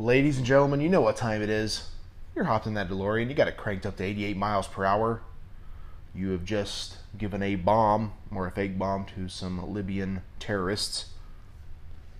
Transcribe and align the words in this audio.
Ladies 0.00 0.38
and 0.38 0.46
gentlemen, 0.46 0.80
you 0.80 0.88
know 0.88 1.02
what 1.02 1.16
time 1.16 1.42
it 1.42 1.50
is. 1.50 1.90
You're 2.34 2.46
hopped 2.46 2.66
in 2.66 2.72
that 2.72 2.88
DeLorean. 2.88 3.28
You 3.28 3.34
got 3.34 3.48
it 3.48 3.58
cranked 3.58 3.84
up 3.84 3.98
to 3.98 4.02
88 4.02 4.34
miles 4.34 4.66
per 4.66 4.82
hour. 4.82 5.20
You 6.14 6.30
have 6.30 6.42
just 6.42 6.96
given 7.18 7.42
a 7.42 7.54
bomb, 7.56 8.14
or 8.34 8.46
a 8.46 8.50
fake 8.50 8.78
bomb, 8.78 9.04
to 9.14 9.28
some 9.28 9.74
Libyan 9.74 10.22
terrorists 10.38 11.10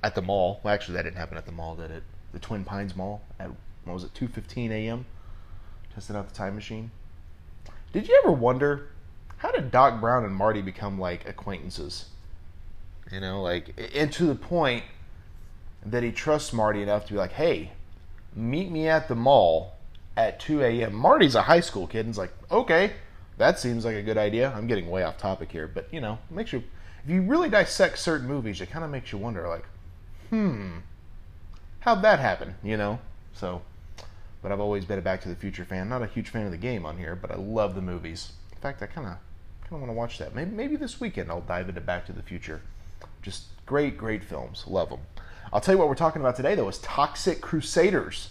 at 0.03 0.15
the 0.15 0.21
mall. 0.21 0.61
Well, 0.63 0.75
actually, 0.75 0.97
that 0.97 1.05
didn't 1.05 1.17
happen 1.17 1.39
at 1.39 1.47
the 1.47 1.53
mall, 1.53 1.75
did 1.75 1.91
it? 1.91 2.03
The 2.35 2.39
Twin 2.39 2.67
Pines 2.67 2.95
Mall 2.95 3.23
at, 3.39 3.49
what 3.85 3.95
was 3.95 4.05
it, 4.05 4.13
2.15 4.13 4.71
a.m.? 4.73 5.07
Tested 5.95 6.17
out 6.17 6.29
the 6.29 6.35
time 6.35 6.57
machine. 6.57 6.91
Did 7.95 8.09
you 8.09 8.21
ever 8.23 8.31
wonder, 8.31 8.91
how 9.39 9.53
did 9.53 9.71
Doc 9.71 10.03
Brown 10.03 10.27
and 10.27 10.37
Marty 10.37 10.61
become, 10.61 11.01
like, 11.01 11.27
acquaintances? 11.27 12.11
You 13.11 13.21
know, 13.21 13.41
like, 13.41 13.73
and 13.95 14.13
to 14.13 14.27
the 14.27 14.35
point 14.35 14.85
that 15.85 16.03
he 16.03 16.13
trusts 16.13 16.53
Marty 16.53 16.83
enough 16.83 17.07
to 17.07 17.13
be 17.13 17.19
like, 17.19 17.33
hey, 17.33 17.73
meet 18.35 18.71
me 18.71 18.89
at 18.89 19.09
the 19.09 19.15
mall 19.15 19.75
at 20.17 20.41
2 20.41 20.63
a.m. 20.63 20.95
Marty's 20.95 21.35
a 21.35 21.43
high 21.43 21.61
school 21.61 21.87
kid 21.87 22.01
and 22.01 22.09
he's 22.09 22.19
like, 22.19 22.33
okay, 22.51 22.93
that 23.39 23.59
seems 23.59 23.85
like 23.85 23.97
a 23.97 24.03
good 24.03 24.19
idea. 24.19 24.53
I'm 24.55 24.67
getting 24.67 24.91
way 24.91 25.03
off 25.03 25.17
topic 25.19 25.51
here, 25.51 25.67
but 25.67 25.89
you 25.93 26.01
know, 26.01 26.19
makes 26.31 26.53
you, 26.53 26.63
if 27.05 27.11
you 27.11 27.23
really 27.23 27.49
dissect 27.49 27.99
certain 27.99 28.29
movies, 28.29 28.61
it 28.61 28.71
kind 28.71 28.85
of 28.85 28.91
makes 28.91 29.13
you 29.13 29.19
wonder, 29.19 29.49
like, 29.49 29.65
hmm, 30.29 30.79
how'd 31.81 32.03
that 32.03 32.19
happen, 32.19 32.55
you 32.63 32.77
know? 32.77 32.99
So, 33.33 33.63
but 34.43 34.53
I've 34.53 34.61
always 34.61 34.85
been 34.85 34.99
a 34.99 35.03
Back 35.03 35.23
to 35.23 35.29
the 35.29 35.37
Future 35.37 35.65
fan. 35.65 35.89
Not 35.89 36.03
a 36.03 36.07
huge 36.07 36.29
fan 36.29 36.45
of 36.45 36.51
the 36.51 36.59
game 36.59 36.85
on 36.85 36.99
here, 36.99 37.17
but 37.17 37.31
I 37.31 37.37
love 37.37 37.75
the 37.75 37.83
movies. 37.83 38.33
In 38.53 38.59
fact, 38.59 38.83
I 38.83 38.87
kind 38.87 39.07
of 39.07 39.15
kind 39.63 39.73
of 39.73 39.81
want 39.81 39.91
to 39.91 39.95
watch 39.95 40.19
that. 40.19 40.35
Maybe 40.35 40.51
maybe 40.51 40.77
this 40.77 41.01
weekend 41.01 41.31
I'll 41.31 41.41
dive 41.41 41.69
into 41.69 41.81
Back 41.81 42.07
to 42.07 42.13
the 42.13 42.23
Future. 42.23 42.61
Just 43.23 43.45
great, 43.67 43.97
great 43.97 44.25
films. 44.25 44.65
Love 44.67 44.91
them. 44.91 45.01
I'll 45.53 45.61
tell 45.61 45.75
you 45.75 45.79
what 45.79 45.89
we're 45.89 45.97
talking 45.97 46.23
about 46.23 46.37
today, 46.37 46.55
though, 46.55 46.69
is 46.69 46.79
Toxic 46.79 47.41
Crusaders. 47.41 48.31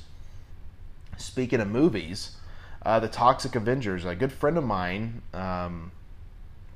Speaking 1.17 1.59
of 1.59 1.67
movies, 1.67 2.37
uh, 2.85 3.02
the 3.02 3.09
Toxic 3.09 3.55
Avengers. 3.55 4.05
A 4.05 4.16
good 4.16 4.31
friend 4.31 4.57
of 4.57 4.63
mine, 4.63 5.21
um, 5.33 5.91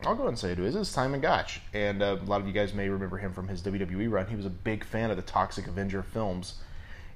I'll 0.05 0.15
go 0.15 0.23
ahead 0.23 0.29
and 0.29 0.39
say 0.39 0.51
it 0.51 0.59
is, 0.59 0.75
is 0.75 0.89
Simon 0.89 1.21
Gotch. 1.21 1.61
And 1.73 2.03
uh, 2.03 2.17
a 2.21 2.25
lot 2.25 2.41
of 2.41 2.47
you 2.47 2.51
guys 2.51 2.73
may 2.73 2.89
remember 2.89 3.17
him 3.17 3.31
from 3.31 3.47
his 3.47 3.61
WWE 3.61 4.11
run. 4.11 4.27
He 4.27 4.35
was 4.35 4.45
a 4.45 4.49
big 4.49 4.83
fan 4.83 5.11
of 5.11 5.15
the 5.15 5.23
Toxic 5.23 5.65
Avenger 5.65 6.03
films 6.03 6.55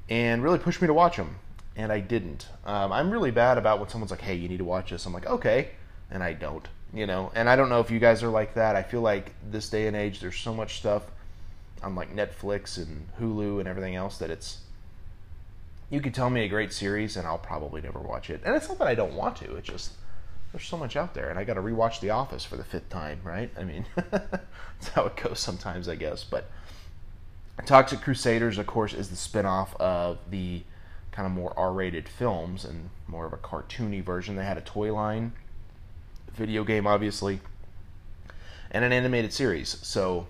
and 0.09 0.41
really 0.41 0.59
pushed 0.59 0.81
me 0.81 0.87
to 0.87 0.93
watch 0.93 1.17
them. 1.17 1.35
And 1.75 1.91
I 1.91 1.99
didn't. 1.99 2.47
Um, 2.65 2.93
I'm 2.93 3.11
really 3.11 3.31
bad 3.31 3.57
about 3.57 3.79
when 3.79 3.89
someone's 3.89 4.11
like, 4.11 4.21
hey, 4.21 4.35
you 4.35 4.47
need 4.47 4.59
to 4.59 4.63
watch 4.63 4.91
this. 4.91 5.05
I'm 5.05 5.11
like, 5.11 5.25
okay. 5.27 5.71
And 6.09 6.23
I 6.23 6.31
don't 6.31 6.65
you 6.93 7.05
know 7.05 7.29
and 7.35 7.49
i 7.49 7.55
don't 7.57 7.67
know 7.67 7.81
if 7.81 7.91
you 7.91 7.99
guys 7.99 8.23
are 8.23 8.29
like 8.29 8.53
that 8.53 8.77
i 8.77 8.81
feel 8.81 9.01
like 9.01 9.33
this 9.51 9.69
day 9.69 9.87
and 9.87 9.95
age 9.97 10.21
there's 10.21 10.37
so 10.37 10.53
much 10.53 10.77
stuff 10.77 11.03
on 11.83 11.95
like 11.95 12.15
netflix 12.15 12.77
and 12.77 13.07
hulu 13.19 13.59
and 13.59 13.67
everything 13.67 13.95
else 13.95 14.17
that 14.17 14.29
it's 14.29 14.59
you 15.89 16.01
could 16.01 16.13
tell 16.13 16.29
me 16.29 16.43
a 16.43 16.47
great 16.47 16.73
series 16.73 17.15
and 17.15 17.27
i'll 17.27 17.37
probably 17.37 17.81
never 17.81 17.99
watch 17.99 18.29
it. 18.29 18.41
And 18.45 18.55
it's 18.55 18.67
not 18.67 18.77
that 18.79 18.87
i 18.87 18.95
don't 18.95 19.13
want 19.13 19.35
to 19.37 19.55
it's 19.55 19.67
just 19.67 19.91
there's 20.51 20.65
so 20.65 20.77
much 20.77 20.95
out 20.95 21.13
there 21.13 21.29
and 21.29 21.37
i 21.37 21.43
got 21.43 21.55
to 21.55 21.61
rewatch 21.61 21.99
the 21.99 22.09
office 22.09 22.43
for 22.45 22.55
the 22.57 22.63
fifth 22.63 22.89
time 22.89 23.19
right? 23.23 23.51
I 23.57 23.63
mean 23.63 23.85
that's 24.11 24.89
how 24.93 25.05
it 25.05 25.15
goes 25.15 25.39
sometimes 25.39 25.87
i 25.87 25.95
guess. 25.95 26.23
But 26.23 26.49
toxic 27.65 28.01
crusaders 28.01 28.57
of 28.57 28.67
course 28.67 28.93
is 28.93 29.09
the 29.09 29.15
spin-off 29.15 29.75
of 29.77 30.19
the 30.29 30.63
kind 31.17 31.25
of 31.25 31.31
more 31.31 31.51
r-rated 31.57 32.07
films 32.07 32.63
and 32.63 32.91
more 33.07 33.25
of 33.25 33.33
a 33.33 33.37
cartoony 33.37 34.03
version. 34.03 34.35
They 34.35 34.45
had 34.45 34.59
a 34.59 34.61
toy 34.61 34.93
line 34.93 35.33
video 36.31 36.63
game, 36.63 36.85
obviously, 36.85 37.39
and 38.69 38.85
an 38.85 38.93
animated 38.93 39.33
series. 39.33 39.79
So 39.81 40.27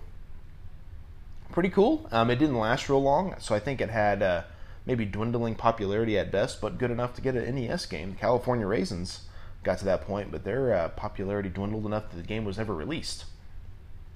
pretty 1.58 1.74
cool. 1.74 2.06
Um, 2.12 2.30
it 2.30 2.36
didn't 2.36 2.54
last 2.54 2.88
real 2.88 3.02
long, 3.02 3.34
so 3.40 3.52
I 3.52 3.58
think 3.58 3.80
it 3.80 3.90
had 3.90 4.22
uh, 4.22 4.42
maybe 4.86 5.04
dwindling 5.04 5.56
popularity 5.56 6.16
at 6.16 6.30
best, 6.30 6.60
but 6.60 6.78
good 6.78 6.92
enough 6.92 7.14
to 7.14 7.20
get 7.20 7.34
an 7.34 7.52
NES 7.52 7.84
game. 7.86 8.14
California 8.14 8.64
Raisins 8.64 9.22
got 9.64 9.78
to 9.78 9.84
that 9.86 10.02
point, 10.02 10.30
but 10.30 10.44
their 10.44 10.72
uh, 10.72 10.90
popularity 10.90 11.48
dwindled 11.48 11.84
enough 11.84 12.10
that 12.10 12.16
the 12.16 12.22
game 12.22 12.44
was 12.44 12.58
never 12.58 12.76
released, 12.76 13.24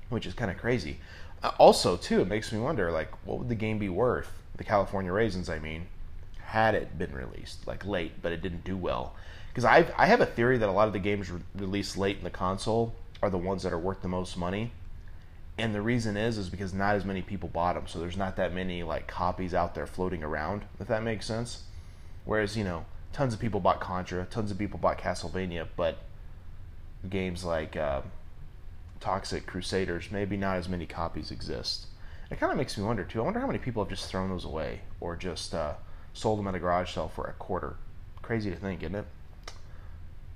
which 0.09 0.25
is 0.25 0.35
kind 0.35 0.53
of 0.53 0.57
crazy. 0.57 0.99
Uh, 1.43 1.51
also, 1.59 1.97
too, 1.97 2.21
it 2.21 2.29
makes 2.29 2.53
me 2.53 2.61
wonder, 2.61 2.93
like, 2.93 3.11
what 3.27 3.41
would 3.41 3.49
the 3.49 3.57
game 3.57 3.81
be 3.81 3.89
worth? 3.89 4.31
The 4.57 4.63
California 4.63 5.11
Raisins, 5.11 5.49
I 5.49 5.59
mean, 5.59 5.89
had 6.45 6.77
it 6.77 6.97
been 6.97 7.13
released, 7.13 7.67
like 7.67 7.85
late, 7.85 8.23
but 8.23 8.31
it 8.31 8.41
didn't 8.41 8.63
do 8.63 8.77
well 8.77 9.17
because 9.49 9.65
I 9.65 10.07
have 10.07 10.21
a 10.21 10.27
theory 10.27 10.59
that 10.59 10.69
a 10.69 10.73
lot 10.73 10.87
of 10.87 10.93
the 10.93 11.01
games 11.01 11.29
re- 11.29 11.41
released 11.57 11.99
late 11.99 12.19
in 12.19 12.23
the 12.23 12.31
console 12.31 12.95
are 13.21 13.31
the 13.31 13.37
ones 13.37 13.65
that 13.65 13.73
are 13.73 13.79
worth 13.81 14.01
the 14.01 14.07
most 14.07 14.37
money, 14.37 14.71
and 15.63 15.73
the 15.73 15.81
reason 15.81 16.17
is 16.17 16.39
is 16.39 16.49
because 16.49 16.75
not 16.75 16.97
as 16.97 17.05
many 17.05 17.23
people 17.23 17.49
bought 17.49 17.77
them, 17.77 17.87
so 17.87 18.01
there's 18.01 18.17
not 18.17 18.35
that 18.35 18.53
many 18.53 18.83
like 18.83 19.07
copies 19.07 19.55
out 19.55 19.77
there 19.77 19.87
floating 19.87 20.25
around. 20.25 20.65
If 20.81 20.89
that 20.89 21.05
makes 21.05 21.25
sense. 21.25 21.63
Whereas 22.25 22.57
you 22.57 22.65
know, 22.65 22.85
tons 23.13 23.33
of 23.33 23.39
people 23.39 23.61
bought 23.61 23.79
Contra, 23.79 24.25
tons 24.25 24.51
of 24.51 24.59
people 24.59 24.81
bought 24.81 24.99
Castlevania, 24.99 25.69
but 25.77 25.99
games 27.09 27.45
like 27.45 27.77
uh, 27.77 28.01
Toxic 28.99 29.47
Crusaders, 29.47 30.11
maybe 30.11 30.37
not 30.37 30.57
as 30.57 30.69
many 30.69 30.85
copies 30.85 31.31
exist. 31.31 31.87
It 32.29 32.41
kind 32.41 32.51
of 32.51 32.59
makes 32.59 32.77
me 32.77 32.83
wonder 32.83 33.05
too. 33.05 33.21
I 33.21 33.25
wonder 33.25 33.39
how 33.39 33.47
many 33.47 33.61
people 33.61 33.85
have 33.85 33.91
just 33.91 34.11
thrown 34.11 34.31
those 34.31 34.45
away 34.45 34.81
or 34.99 35.15
just 35.15 35.55
uh, 35.55 35.75
sold 36.13 36.41
them 36.41 36.49
at 36.49 36.57
a 36.57 36.59
garage 36.59 36.93
sale 36.93 37.09
for 37.15 37.27
a 37.27 37.35
quarter. 37.35 37.77
Crazy 38.21 38.51
to 38.51 38.57
think, 38.57 38.83
isn't 38.83 38.97
it? 38.97 39.07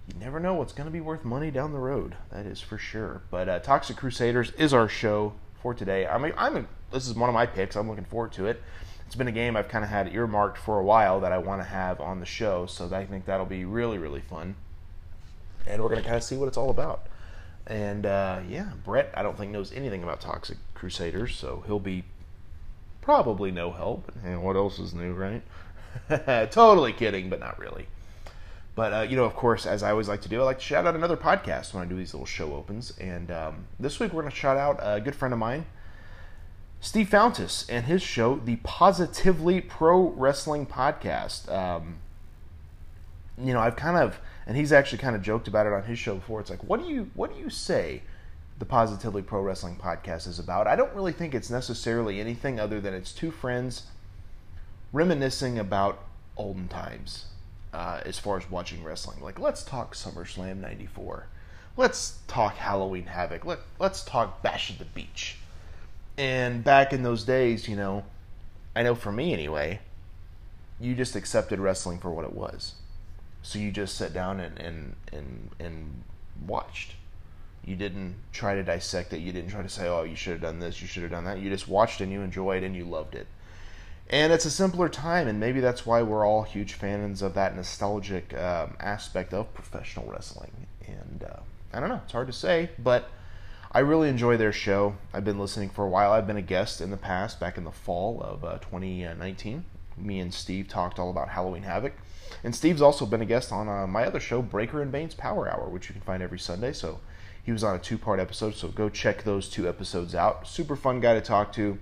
You 0.09 0.15
never 0.21 0.39
know 0.39 0.55
what's 0.55 0.73
going 0.73 0.87
to 0.87 0.93
be 0.93 1.01
worth 1.01 1.25
money 1.25 1.51
down 1.51 1.73
the 1.73 1.79
road. 1.79 2.17
That 2.31 2.47
is 2.47 2.61
for 2.61 2.79
sure. 2.79 3.23
But 3.31 3.49
uh, 3.49 3.59
Toxic 3.59 3.97
Crusaders 3.97 4.53
is 4.53 4.73
our 4.73 4.89
show 4.89 5.35
for 5.61 5.75
today. 5.75 6.07
I 6.07 6.19
mean, 6.19 6.33
I'm 6.37 6.57
a, 6.57 6.65
this 6.93 7.09
is 7.09 7.15
one 7.15 7.29
of 7.29 7.35
my 7.35 7.47
picks. 7.47 7.77
I'm 7.77 7.89
looking 7.89 8.05
forward 8.05 8.33
to 8.33 8.47
it. 8.47 8.63
It's 9.07 9.15
been 9.15 9.29
a 9.29 9.33
game 9.33 9.57
I've 9.57 9.69
kind 9.69 9.85
of 9.85 9.91
had 9.91 10.13
earmarked 10.13 10.59
for 10.59 10.79
a 10.79 10.85
while 10.85 11.21
that 11.21 11.33
I 11.33 11.39
want 11.39 11.61
to 11.61 11.69
have 11.69 12.01
on 12.01 12.21
the 12.21 12.27
show, 12.27 12.67
so 12.67 12.93
I 12.93 13.07
think 13.07 13.25
that'll 13.25 13.47
be 13.47 13.65
really 13.65 13.99
really 13.99 14.21
fun. 14.21 14.57
And 15.67 15.81
we're 15.81 15.89
going 15.89 16.03
to 16.03 16.05
kind 16.05 16.17
of 16.17 16.25
see 16.25 16.37
what 16.37 16.49
it's 16.49 16.57
all 16.57 16.71
about. 16.71 17.07
And 17.67 18.07
uh, 18.07 18.41
yeah, 18.49 18.71
Brett, 18.85 19.13
I 19.15 19.23
don't 19.23 19.37
think 19.37 19.53
knows 19.53 19.73
anything 19.73 20.03
about 20.03 20.21
Toxic 20.21 20.59
Crusaders, 20.75 21.37
so 21.37 21.63
he'll 21.67 21.81
be 21.81 22.05
probably 23.01 23.51
no 23.51 23.71
help. 23.71 24.13
And 24.25 24.43
what 24.43 24.57
else 24.57 24.79
is 24.79 24.93
new, 24.93 25.13
right? 25.13 25.43
totally 26.51 26.93
kidding, 26.93 27.31
but 27.31 27.41
not 27.41 27.59
really. 27.59 27.87
But 28.77 28.93
uh, 28.93 29.01
you 29.01 29.17
know, 29.17 29.25
of 29.25 29.35
course, 29.35 29.65
as 29.67 29.83
I 29.83 29.91
always 29.91 30.07
like 30.07 30.21
to 30.21 30.29
do, 30.29 30.41
I 30.41 30.45
like 30.45 30.59
to 30.59 30.65
shout 30.65 30.87
out 30.87 30.95
another 30.95 31.17
podcast 31.17 31.73
when 31.73 31.83
I 31.83 31.87
do 31.87 31.97
these 31.97 32.13
little 32.13 32.27
show 32.27 32.55
opens. 32.55 32.93
And 33.01 33.31
um, 33.31 33.65
this 33.81 33.99
week 33.99 34.13
we're 34.13 34.21
going 34.21 34.31
to 34.31 34.37
shout 34.37 34.59
out 34.59 34.79
a 34.83 35.01
good 35.01 35.15
friend 35.17 35.33
of 35.33 35.41
mine, 35.41 35.65
Steve 36.79 37.09
Fountas, 37.09 37.65
and 37.71 37.87
his 37.87 38.03
show, 38.03 38.37
the 38.37 38.57
Positively 38.57 39.63
Pro 39.63 40.11
Wrestling 40.11 40.67
Podcast. 40.67 41.51
Um, 41.51 41.97
you 43.43 43.55
know, 43.55 43.61
I've 43.61 43.77
kind 43.77 43.97
of, 43.97 44.21
and 44.47 44.59
he's 44.59 44.73
actually 44.73 44.99
kind 44.99 45.17
of 45.17 45.23
joked 45.23 45.49
about 45.49 45.67
it 45.67 45.73
on 45.73 45.85
his 45.85 45.99
show 45.99 46.17
before. 46.17 46.41
It's 46.41 46.51
like, 46.51 46.63
what 46.63 46.79
do 46.81 46.87
you, 46.87 47.11
what 47.15 47.35
do 47.35 47.41
you 47.41 47.49
say? 47.49 48.03
The 48.59 48.67
Positively 48.67 49.23
Pro 49.23 49.41
Wrestling 49.41 49.77
Podcast 49.77 50.27
is 50.27 50.39
about. 50.39 50.67
I 50.67 50.77
don't 50.77 50.93
really 50.95 51.13
think 51.13 51.35
it's 51.35 51.51
necessarily 51.51 52.21
anything 52.21 52.61
other 52.61 52.81
than 52.81 52.93
it's 52.93 53.13
two 53.13 53.31
friends 53.31 53.85
reminiscing 54.93 55.59
about 55.59 56.05
olden 56.37 56.69
times 56.69 57.27
uh, 57.77 58.01
as 58.07 58.19
far 58.19 58.39
as 58.39 58.51
watching 58.51 58.83
wrestling. 58.83 59.21
Like, 59.21 59.39
let's 59.39 59.63
talk 59.63 59.95
SummerSlam 59.95 60.61
94. 60.63 61.27
Let's 61.77 62.21
talk 62.27 62.55
Halloween 62.57 63.05
Havoc. 63.05 63.45
Let, 63.45 63.59
let's 63.79 64.03
talk 64.03 64.43
Bash 64.43 64.71
at 64.71 64.79
the 64.79 64.87
Beach. 64.87 65.37
And 66.17 66.65
back 66.65 66.95
in 66.95 67.03
those 67.03 67.23
days, 67.23 67.69
you 67.69 67.77
know, 67.77 68.05
I 68.75 68.83
know 68.83 68.95
for 68.95 69.13
me 69.13 69.35
anyway, 69.35 69.81
you 70.81 70.95
just 70.95 71.17
accepted 71.17 71.61
wrestling 71.61 71.99
for 71.99 72.11
what 72.11 72.25
it 72.25 72.33
was. 72.33 72.77
So 73.43 73.59
you 73.59 73.71
just 73.71 73.95
sat 73.95 74.15
down 74.15 74.41
and, 74.41 74.59
and, 74.59 74.97
and, 75.13 75.51
and 75.59 76.03
watched. 76.47 76.95
You 77.63 77.77
didn't 77.77 78.15
try 78.33 78.55
to 78.55 78.63
dissect 78.63 79.13
it. 79.13 79.19
You 79.19 79.33
didn't 79.33 79.51
try 79.51 79.61
to 79.61 79.69
say, 79.69 79.87
oh, 79.87 80.05
you 80.05 80.17
should 80.17 80.33
have 80.33 80.41
done 80.41 80.61
this, 80.61 80.81
you 80.81 80.89
should 80.89 81.03
have 81.03 81.13
done 81.13 81.27
that. 81.27 81.41
You 81.41 81.51
just 81.51 81.69
watched 81.69 82.01
and 82.01 82.11
you 82.11 82.23
enjoyed 82.23 82.63
and 82.63 82.75
you 82.75 82.87
loved 82.87 83.15
it 83.15 83.27
and 84.09 84.33
it's 84.33 84.45
a 84.45 84.51
simpler 84.51 84.89
time, 84.89 85.27
and 85.27 85.41
maybe 85.41 85.61
that's 85.61 85.85
why 85.85 86.03
we're 86.03 86.25
all 86.25 86.43
huge 86.43 86.75
fans 86.75 87.23
of 87.23 87.35
that 87.35 87.57
nostalgic 87.57 88.35
um, 88.35 88.77
aspect 88.79 89.35
of 89.35 89.53
professional 89.53 90.07
wrestling. 90.11 90.67
And 90.87 91.25
uh, 91.25 91.41
I 91.73 91.81
don't 91.81 91.89
know, 91.89 92.01
it's 92.05 92.13
hard 92.13 92.29
to 92.29 92.33
say, 92.33 92.71
but 92.79 93.11
I 93.73 93.81
really 93.81 94.09
enjoy 94.09 94.37
their 94.37 94.53
show. 94.53 94.97
I've 95.13 95.25
been 95.25 95.39
listening 95.39 95.71
for 95.71 95.85
a 95.85 95.89
while. 95.89 96.13
I've 96.13 96.27
been 96.27 96.37
a 96.37 96.43
guest 96.43 96.81
in 96.81 96.91
the 96.91 96.97
past, 96.97 97.41
back 97.41 97.59
in 97.59 97.65
the 97.65 97.73
fall 97.73 98.23
of 98.23 98.45
uh, 98.45 98.59
2019. 98.59 99.65
Me 99.99 100.21
and 100.21 100.33
Steve 100.33 100.69
talked 100.69 100.99
all 100.99 101.11
about 101.11 101.31
Halloween 101.31 101.65
Havoc. 101.65 101.95
And 102.45 102.55
Steve's 102.55 102.83
also 102.83 103.07
been 103.07 103.23
a 103.23 103.27
guest 103.27 103.51
on 103.51 103.69
uh, 103.69 103.87
my 103.87 104.05
other 104.05 104.21
show, 104.21 104.41
Breaker 104.41 104.83
and 104.83 104.93
Bane's 104.93 105.15
Power 105.15 105.49
Hour, 105.49 105.69
which 105.69 105.89
you 105.89 105.95
can 105.95 106.03
find 106.03 106.23
every 106.23 106.39
Sunday. 106.39 106.73
So 106.73 107.01
he 107.43 107.53
was 107.53 107.65
on 107.65 107.75
a 107.75 107.79
two 107.79 107.99
part 107.99 108.21
episode, 108.21 108.55
so 108.55 108.69
go 108.69 108.89
check 108.89 109.23
those 109.23 109.49
two 109.49 109.69
episodes 109.69 110.15
out. 110.15 110.47
Super 110.47 110.77
fun 110.77 111.01
guy 111.01 111.15
to 111.15 111.21
talk 111.21 111.53
to 111.55 111.79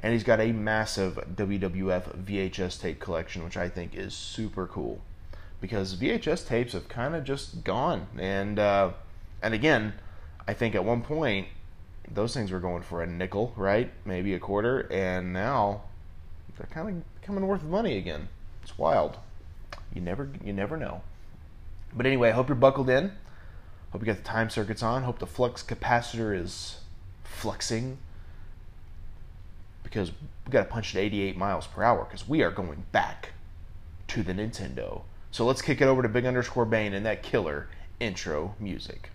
and 0.00 0.12
he's 0.12 0.24
got 0.24 0.40
a 0.40 0.52
massive 0.52 1.16
WWF 1.34 2.24
VHS 2.24 2.80
tape 2.80 3.00
collection, 3.00 3.44
which 3.44 3.56
I 3.56 3.68
think 3.68 3.94
is 3.94 4.14
super 4.14 4.66
cool 4.66 5.00
because 5.60 5.94
VHS 5.96 6.46
tapes 6.46 6.72
have 6.72 6.88
kind 6.88 7.14
of 7.14 7.24
just 7.24 7.64
gone. 7.64 8.06
And 8.18 8.58
uh, 8.58 8.92
and 9.42 9.54
again, 9.54 9.92
I 10.48 10.54
think 10.54 10.74
at 10.74 10.84
one 10.84 11.02
point 11.02 11.48
those 12.10 12.34
things 12.34 12.50
were 12.50 12.60
going 12.60 12.82
for 12.82 13.02
a 13.02 13.06
nickel, 13.06 13.52
right? 13.56 13.90
Maybe 14.04 14.34
a 14.34 14.38
quarter, 14.38 14.90
and 14.90 15.32
now 15.32 15.82
they're 16.56 16.66
kind 16.66 16.88
of 16.88 17.20
becoming 17.20 17.46
worth 17.46 17.62
money 17.62 17.98
again. 17.98 18.28
It's 18.62 18.78
wild. 18.78 19.18
You 19.94 20.00
never 20.00 20.30
you 20.42 20.52
never 20.52 20.76
know. 20.76 21.02
But 21.94 22.06
anyway, 22.06 22.30
I 22.30 22.32
hope 22.32 22.48
you're 22.48 22.56
buckled 22.56 22.88
in. 22.88 23.12
Hope 23.90 24.02
you 24.02 24.06
got 24.06 24.16
the 24.16 24.22
time 24.22 24.48
circuits 24.48 24.82
on. 24.82 25.02
Hope 25.02 25.18
the 25.18 25.26
flux 25.26 25.62
capacitor 25.62 26.36
is 26.36 26.80
fluxing 27.24 27.96
because 29.82 30.12
we 30.46 30.50
got 30.50 30.60
to 30.60 30.68
punch 30.68 30.94
at 30.94 31.02
88 31.02 31.36
miles 31.36 31.66
per 31.66 31.82
hour 31.82 32.04
because 32.04 32.28
we 32.28 32.42
are 32.42 32.50
going 32.50 32.84
back 32.92 33.30
to 34.08 34.22
the 34.22 34.32
Nintendo. 34.32 35.02
So 35.30 35.46
let's 35.46 35.62
kick 35.62 35.80
it 35.80 35.86
over 35.86 36.02
to 36.02 36.08
Big 36.08 36.26
Underscore 36.26 36.64
Bane 36.64 36.94
and 36.94 37.06
that 37.06 37.22
killer 37.22 37.68
intro 38.00 38.54
music. 38.58 39.10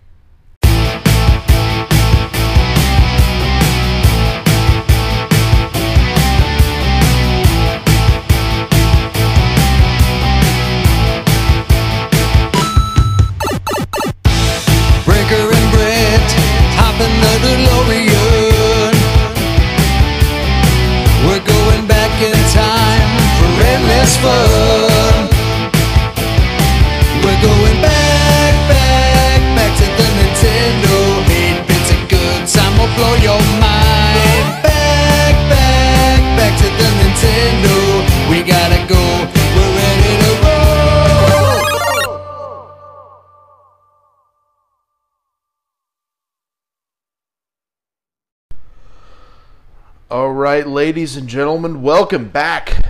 All 50.16 50.32
right, 50.32 50.66
ladies 50.66 51.18
and 51.18 51.28
gentlemen, 51.28 51.82
welcome 51.82 52.30
back 52.30 52.86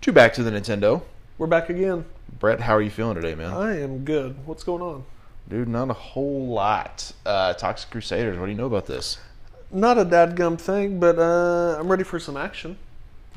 to 0.00 0.12
Back 0.12 0.34
to 0.34 0.42
the 0.42 0.50
Nintendo. 0.50 1.02
We're 1.38 1.46
back 1.46 1.70
again. 1.70 2.06
Brett, 2.40 2.58
how 2.58 2.74
are 2.74 2.82
you 2.82 2.90
feeling 2.90 3.14
today, 3.14 3.36
man? 3.36 3.52
I 3.52 3.80
am 3.80 4.04
good. 4.04 4.44
What's 4.44 4.64
going 4.64 4.82
on? 4.82 5.04
Dude, 5.48 5.68
not 5.68 5.90
a 5.90 5.92
whole 5.92 6.48
lot. 6.48 7.12
Uh, 7.24 7.54
Toxic 7.54 7.88
Crusaders, 7.88 8.36
what 8.36 8.46
do 8.46 8.50
you 8.50 8.58
know 8.58 8.66
about 8.66 8.86
this? 8.86 9.18
Not 9.70 9.96
a 9.96 10.04
dadgum 10.04 10.58
thing, 10.58 10.98
but 10.98 11.20
uh, 11.20 11.76
I'm 11.78 11.86
ready 11.86 12.02
for 12.02 12.18
some 12.18 12.36
action. 12.36 12.78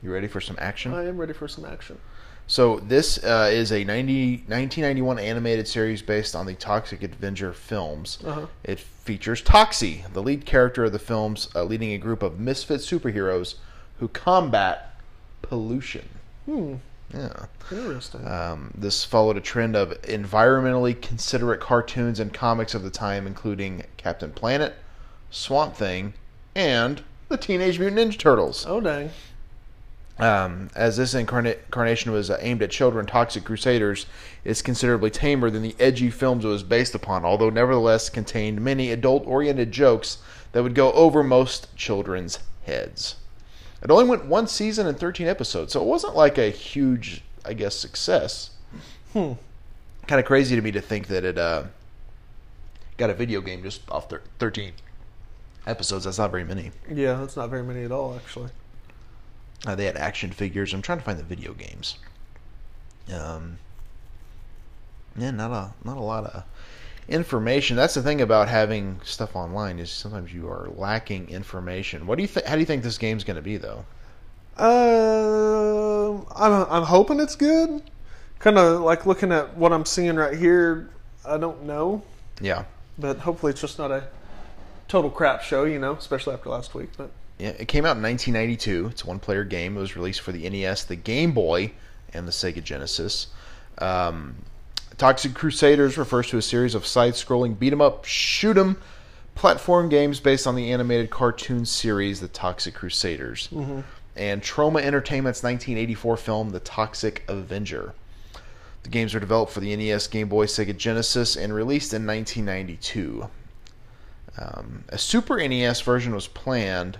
You 0.01 0.11
ready 0.11 0.27
for 0.27 0.41
some 0.41 0.55
action? 0.57 0.91
I 0.95 1.05
am 1.05 1.17
ready 1.19 1.33
for 1.33 1.47
some 1.47 1.65
action. 1.65 1.99
So 2.47 2.79
this 2.79 3.21
uh, 3.23 3.49
is 3.51 3.73
a 3.73 3.83
90, 3.83 4.37
1991 4.47 5.19
animated 5.19 5.67
series 5.67 6.01
based 6.01 6.33
on 6.33 6.45
the 6.45 6.53
Toxic 6.55 7.03
Avenger 7.03 7.51
films. 7.51 8.19
Uh-huh. 8.25 8.47
It 8.63 8.79
features 8.79 9.41
Toxie, 9.41 10.11
the 10.13 10.23
lead 10.23 10.45
character 10.45 10.85
of 10.85 10.93
the 10.93 10.99
films, 10.99 11.49
uh, 11.55 11.63
leading 11.63 11.91
a 11.91 11.97
group 11.97 12.23
of 12.23 12.39
misfit 12.39 12.79
superheroes 12.79 13.55
who 13.99 14.07
combat 14.07 14.99
pollution. 15.41 16.07
Hmm. 16.45 16.75
Yeah. 17.13 17.45
Interesting. 17.71 18.27
Um, 18.27 18.71
this 18.75 19.03
followed 19.03 19.37
a 19.37 19.41
trend 19.41 19.75
of 19.75 19.89
environmentally 20.03 20.99
considerate 21.01 21.59
cartoons 21.59 22.19
and 22.19 22.33
comics 22.33 22.73
of 22.73 22.83
the 22.83 22.89
time, 22.89 23.27
including 23.27 23.83
Captain 23.97 24.31
Planet, 24.31 24.75
Swamp 25.29 25.75
Thing, 25.75 26.13
and 26.55 27.01
the 27.29 27.37
Teenage 27.37 27.79
Mutant 27.79 28.11
Ninja 28.11 28.17
Turtles. 28.17 28.65
oh 28.67 28.79
dang. 28.81 29.09
Um, 30.19 30.69
as 30.75 30.97
this 30.97 31.13
incarnation 31.13 32.11
was 32.11 32.31
uh, 32.31 32.37
aimed 32.41 32.63
at 32.63 32.71
children, 32.71 33.05
Toxic 33.05 33.43
Crusaders 33.43 34.07
is 34.43 34.63
considerably 34.63 35.11
tamer 35.11 35.49
than 35.49 35.61
the 35.61 35.75
edgy 35.79 36.09
films 36.09 36.43
it 36.43 36.47
was 36.47 36.63
based 36.63 36.95
upon, 36.95 37.23
although 37.23 37.51
nevertheless 37.51 38.09
contained 38.09 38.61
many 38.61 38.91
adult 38.91 39.27
oriented 39.27 39.71
jokes 39.71 40.17
that 40.53 40.63
would 40.63 40.73
go 40.73 40.91
over 40.93 41.23
most 41.23 41.75
children's 41.75 42.39
heads. 42.65 43.15
It 43.83 43.91
only 43.91 44.05
went 44.05 44.25
one 44.25 44.47
season 44.47 44.87
and 44.87 44.97
13 44.97 45.27
episodes, 45.27 45.73
so 45.73 45.81
it 45.81 45.87
wasn't 45.87 46.15
like 46.15 46.39
a 46.39 46.49
huge, 46.49 47.21
I 47.45 47.53
guess, 47.53 47.75
success. 47.75 48.51
Hmm. 49.13 49.33
Kind 50.07 50.19
of 50.19 50.25
crazy 50.25 50.55
to 50.55 50.61
me 50.63 50.71
to 50.71 50.81
think 50.81 51.07
that 51.07 51.23
it 51.23 51.37
uh, 51.37 51.63
got 52.97 53.11
a 53.11 53.13
video 53.13 53.39
game 53.41 53.61
just 53.61 53.81
off 53.91 54.09
thir- 54.09 54.23
13 54.39 54.71
episodes. 55.67 56.05
That's 56.05 56.17
not 56.17 56.31
very 56.31 56.43
many. 56.43 56.71
Yeah, 56.91 57.15
that's 57.15 57.35
not 57.35 57.51
very 57.51 57.63
many 57.63 57.83
at 57.83 57.91
all, 57.91 58.15
actually. 58.15 58.49
Uh, 59.65 59.75
they 59.75 59.85
had 59.85 59.97
action 59.97 60.31
figures. 60.31 60.73
I'm 60.73 60.81
trying 60.81 60.99
to 60.99 61.03
find 61.03 61.17
the 61.17 61.23
video 61.23 61.53
games. 61.53 61.97
Um, 63.13 63.57
yeah, 65.17 65.31
not 65.31 65.51
a 65.51 65.73
not 65.83 65.97
a 65.97 66.01
lot 66.01 66.25
of 66.25 66.43
information. 67.07 67.75
That's 67.75 67.93
the 67.93 68.03
thing 68.03 68.21
about 68.21 68.49
having 68.49 68.99
stuff 69.03 69.35
online 69.35 69.79
is 69.79 69.89
sometimes 69.89 70.33
you 70.33 70.47
are 70.47 70.69
lacking 70.75 71.29
information. 71.29 72.05
What 72.05 72.17
do 72.17 72.21
you 72.21 72.27
think? 72.27 72.45
How 72.45 72.53
do 72.53 72.59
you 72.59 72.65
think 72.65 72.83
this 72.83 72.97
game's 72.97 73.23
going 73.23 73.35
to 73.35 73.41
be 73.41 73.57
though? 73.57 73.85
Um, 74.57 76.25
I'm 76.35 76.65
I'm 76.69 76.83
hoping 76.83 77.19
it's 77.19 77.35
good. 77.35 77.81
Kind 78.39 78.57
of 78.57 78.81
like 78.81 79.05
looking 79.05 79.31
at 79.31 79.57
what 79.57 79.73
I'm 79.73 79.85
seeing 79.85 80.15
right 80.15 80.37
here. 80.37 80.89
I 81.25 81.37
don't 81.37 81.63
know, 81.63 82.03
Yeah, 82.39 82.65
but 82.97 83.19
hopefully 83.19 83.51
it's 83.51 83.61
just 83.61 83.79
not 83.79 83.91
a 83.91 84.03
total 84.87 85.09
crap 85.09 85.41
show. 85.41 85.63
You 85.63 85.79
know, 85.79 85.93
especially 85.93 86.33
after 86.33 86.49
last 86.49 86.75
week. 86.75 86.89
But. 86.97 87.11
It 87.39 87.67
came 87.67 87.85
out 87.85 87.97
in 87.97 88.03
1992. 88.03 88.87
It's 88.87 89.03
a 89.03 89.07
one-player 89.07 89.43
game. 89.43 89.77
It 89.77 89.79
was 89.79 89.95
released 89.95 90.21
for 90.21 90.31
the 90.31 90.49
NES, 90.49 90.85
the 90.85 90.95
Game 90.95 91.33
Boy, 91.33 91.71
and 92.13 92.27
the 92.27 92.31
Sega 92.31 92.63
Genesis. 92.63 93.27
Um, 93.77 94.35
Toxic 94.97 95.35
Crusaders 95.35 95.97
refers 95.97 96.27
to 96.29 96.37
a 96.37 96.41
series 96.41 96.73
of 96.73 96.87
side-scrolling 96.87 97.59
beat 97.59 97.71
'em 97.73 97.81
up, 97.81 98.05
shoot 98.05 98.57
'em 98.57 98.77
platform 99.35 99.87
games 99.87 100.19
based 100.19 100.47
on 100.47 100.55
the 100.55 100.71
animated 100.71 101.11
cartoon 101.11 101.63
series 101.63 102.19
The 102.21 102.27
Toxic 102.27 102.73
Crusaders 102.73 103.49
and 104.15 104.41
Troma 104.41 104.81
Entertainment's 104.81 105.43
1984 105.43 106.17
film 106.17 106.49
The 106.49 106.59
Toxic 106.59 107.23
Avenger. 107.27 107.93
The 108.81 108.89
games 108.89 109.13
were 109.13 109.19
developed 109.19 109.51
for 109.51 109.59
the 109.59 109.75
NES, 109.75 110.07
Game 110.07 110.27
Boy, 110.27 110.47
Sega 110.47 110.75
Genesis, 110.75 111.35
and 111.35 111.53
released 111.53 111.93
in 111.93 112.07
1992. 112.07 113.29
Um, 114.39 114.85
a 114.89 114.97
Super 114.97 115.37
NES 115.37 115.81
version 115.81 116.15
was 116.15 116.27
planned, 116.27 116.97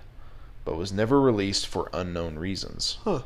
but 0.67 0.75
was 0.75 0.91
never 0.91 1.21
released 1.21 1.65
for 1.65 1.89
unknown 1.93 2.37
reasons. 2.37 2.97
huh? 3.05 3.21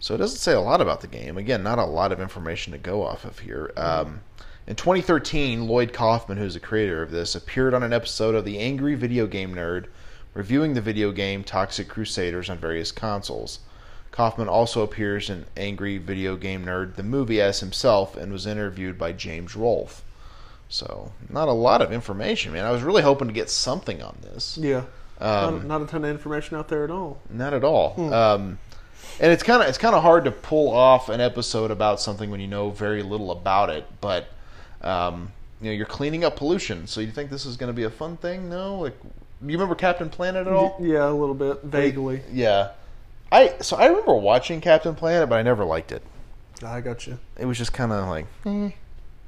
So 0.00 0.16
it 0.16 0.18
doesn't 0.18 0.38
say 0.38 0.52
a 0.52 0.60
lot 0.60 0.80
about 0.80 1.00
the 1.00 1.06
game. 1.06 1.38
Again, 1.38 1.62
not 1.62 1.78
a 1.78 1.84
lot 1.84 2.10
of 2.10 2.20
information 2.20 2.72
to 2.72 2.78
go 2.78 3.04
off 3.04 3.24
of 3.24 3.38
here. 3.38 3.72
Um, 3.76 4.22
in 4.66 4.74
2013, 4.74 5.68
Lloyd 5.68 5.92
Kaufman, 5.92 6.38
who's 6.38 6.54
the 6.54 6.60
creator 6.60 7.04
of 7.04 7.12
this, 7.12 7.36
appeared 7.36 7.72
on 7.72 7.84
an 7.84 7.92
episode 7.92 8.34
of 8.34 8.44
The 8.44 8.58
Angry 8.58 8.96
Video 8.96 9.28
Game 9.28 9.54
Nerd, 9.54 9.86
reviewing 10.34 10.74
the 10.74 10.80
video 10.80 11.12
game 11.12 11.44
Toxic 11.44 11.86
Crusaders 11.86 12.50
on 12.50 12.58
various 12.58 12.90
consoles. 12.90 13.60
Kaufman 14.10 14.48
also 14.48 14.82
appears 14.82 15.30
in 15.30 15.46
Angry 15.56 15.98
Video 15.98 16.34
Game 16.34 16.64
Nerd, 16.64 16.96
the 16.96 17.04
movie, 17.04 17.40
as 17.40 17.60
himself, 17.60 18.16
and 18.16 18.32
was 18.32 18.44
interviewed 18.44 18.98
by 18.98 19.12
James 19.12 19.54
Rolfe. 19.54 20.02
So, 20.68 21.12
not 21.30 21.46
a 21.46 21.52
lot 21.52 21.80
of 21.80 21.92
information, 21.92 22.52
man. 22.52 22.64
I 22.64 22.72
was 22.72 22.82
really 22.82 23.02
hoping 23.02 23.28
to 23.28 23.34
get 23.34 23.50
something 23.50 24.02
on 24.02 24.18
this. 24.20 24.58
Yeah. 24.58 24.82
Um, 25.20 25.54
not, 25.54 25.66
not 25.66 25.82
a 25.82 25.86
ton 25.86 26.04
of 26.04 26.10
information 26.10 26.56
out 26.56 26.68
there 26.68 26.84
at 26.84 26.90
all. 26.90 27.20
Not 27.30 27.52
at 27.54 27.64
all. 27.64 28.12
Um, 28.12 28.58
and 29.20 29.32
it's 29.32 29.42
kind 29.42 29.62
of 29.62 29.68
it's 29.68 29.78
kind 29.78 29.94
of 29.94 30.02
hard 30.02 30.24
to 30.24 30.30
pull 30.30 30.70
off 30.70 31.08
an 31.08 31.20
episode 31.20 31.70
about 31.70 32.00
something 32.00 32.30
when 32.30 32.40
you 32.40 32.46
know 32.46 32.70
very 32.70 33.02
little 33.02 33.30
about 33.32 33.70
it. 33.70 33.86
But 34.00 34.28
um, 34.82 35.32
you 35.60 35.66
know, 35.70 35.72
you're 35.72 35.86
cleaning 35.86 36.24
up 36.24 36.36
pollution, 36.36 36.86
so 36.86 37.00
you 37.00 37.10
think 37.10 37.30
this 37.30 37.44
is 37.44 37.56
going 37.56 37.68
to 37.68 37.74
be 37.74 37.82
a 37.84 37.90
fun 37.90 38.16
thing? 38.16 38.48
No, 38.48 38.78
like 38.78 38.94
you 39.42 39.52
remember 39.52 39.74
Captain 39.74 40.08
Planet 40.08 40.46
at 40.46 40.52
all? 40.52 40.76
Yeah, 40.80 41.08
a 41.08 41.10
little 41.10 41.34
bit 41.34 41.62
vaguely. 41.62 42.22
Yeah. 42.32 42.70
I 43.30 43.56
so 43.60 43.76
I 43.76 43.86
remember 43.86 44.14
watching 44.14 44.60
Captain 44.60 44.94
Planet, 44.94 45.28
but 45.28 45.36
I 45.36 45.42
never 45.42 45.64
liked 45.64 45.92
it. 45.92 46.02
I 46.64 46.80
got 46.80 47.06
you. 47.06 47.18
It 47.36 47.44
was 47.46 47.58
just 47.58 47.72
kind 47.72 47.92
of 47.92 48.08
like, 48.08 48.26
eh. 48.46 48.70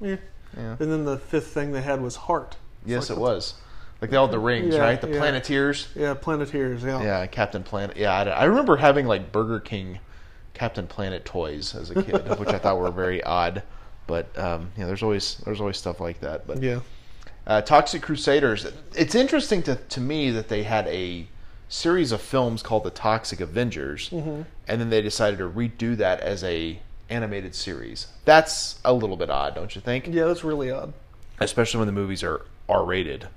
Yeah. 0.00 0.16
Yeah. 0.56 0.76
And 0.80 0.90
then 0.90 1.04
the 1.04 1.18
fifth 1.18 1.48
thing 1.48 1.72
they 1.72 1.82
had 1.82 2.00
was 2.00 2.16
heart. 2.16 2.56
yes, 2.84 3.08
like 3.08 3.18
it 3.18 3.20
was. 3.20 3.54
Like 4.00 4.10
they 4.10 4.16
all 4.16 4.26
had 4.26 4.32
the 4.32 4.38
rings, 4.38 4.74
Yeah, 4.74 4.80
right? 4.80 5.00
The 5.00 5.08
yeah. 5.10 5.18
Planeteers. 5.18 5.88
Yeah, 5.94 6.14
Planeteers. 6.14 6.82
Yeah. 6.82 7.02
Yeah, 7.02 7.26
Captain 7.26 7.62
Planet. 7.62 7.96
Yeah, 7.96 8.12
I, 8.12 8.22
I 8.24 8.44
remember 8.44 8.76
having 8.76 9.06
like 9.06 9.30
Burger 9.32 9.60
King 9.60 9.98
Captain 10.54 10.86
Planet 10.86 11.24
toys 11.24 11.74
as 11.74 11.90
a 11.90 12.02
kid, 12.02 12.26
which 12.38 12.48
I 12.48 12.58
thought 12.58 12.78
were 12.78 12.90
very 12.90 13.22
odd. 13.22 13.62
But 14.06 14.36
um, 14.38 14.70
yeah, 14.76 14.86
there's 14.86 15.02
always 15.02 15.36
there's 15.44 15.60
always 15.60 15.76
stuff 15.76 16.00
like 16.00 16.20
that. 16.20 16.46
But 16.46 16.62
Yeah. 16.62 16.80
uh, 17.46 17.60
Toxic 17.62 18.02
Crusaders. 18.02 18.66
It's 18.96 19.14
interesting 19.14 19.62
to 19.64 19.76
to 19.76 20.00
me 20.00 20.30
that 20.30 20.48
they 20.48 20.62
had 20.62 20.86
a 20.88 21.26
series 21.68 22.10
of 22.10 22.20
films 22.20 22.62
called 22.62 22.84
the 22.84 22.90
Toxic 22.90 23.40
Avengers, 23.40 24.08
Mm-hmm. 24.10 24.42
and 24.66 24.80
then 24.80 24.88
they 24.90 25.02
decided 25.02 25.38
to 25.38 25.48
redo 25.48 25.96
that 25.98 26.20
as 26.20 26.42
a 26.42 26.80
animated 27.10 27.54
series. 27.54 28.06
That's 28.24 28.80
a 28.84 28.92
little 28.92 29.16
bit 29.16 29.30
odd, 29.30 29.54
don't 29.54 29.74
you 29.74 29.80
think? 29.80 30.06
Yeah, 30.08 30.24
that's 30.24 30.42
really 30.44 30.70
odd. 30.70 30.92
especially 31.38 31.78
when 31.78 31.86
the 31.86 31.92
movies 31.92 32.22
are 32.22 32.46
R 32.68 32.84
rated. 32.84 33.28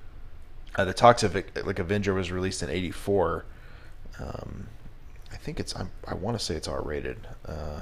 Uh, 0.75 0.85
the 0.85 0.93
Toxic 0.93 1.65
like 1.65 1.79
Avenger 1.79 2.13
was 2.13 2.31
released 2.31 2.63
in 2.63 2.69
'84. 2.69 3.45
Um, 4.19 4.67
I 5.31 5.37
think 5.37 5.59
it's 5.59 5.75
I'm, 5.75 5.91
I 6.07 6.13
want 6.15 6.37
to 6.37 6.43
say 6.43 6.55
it's 6.55 6.67
R 6.67 6.81
rated. 6.81 7.27
Uh, 7.45 7.81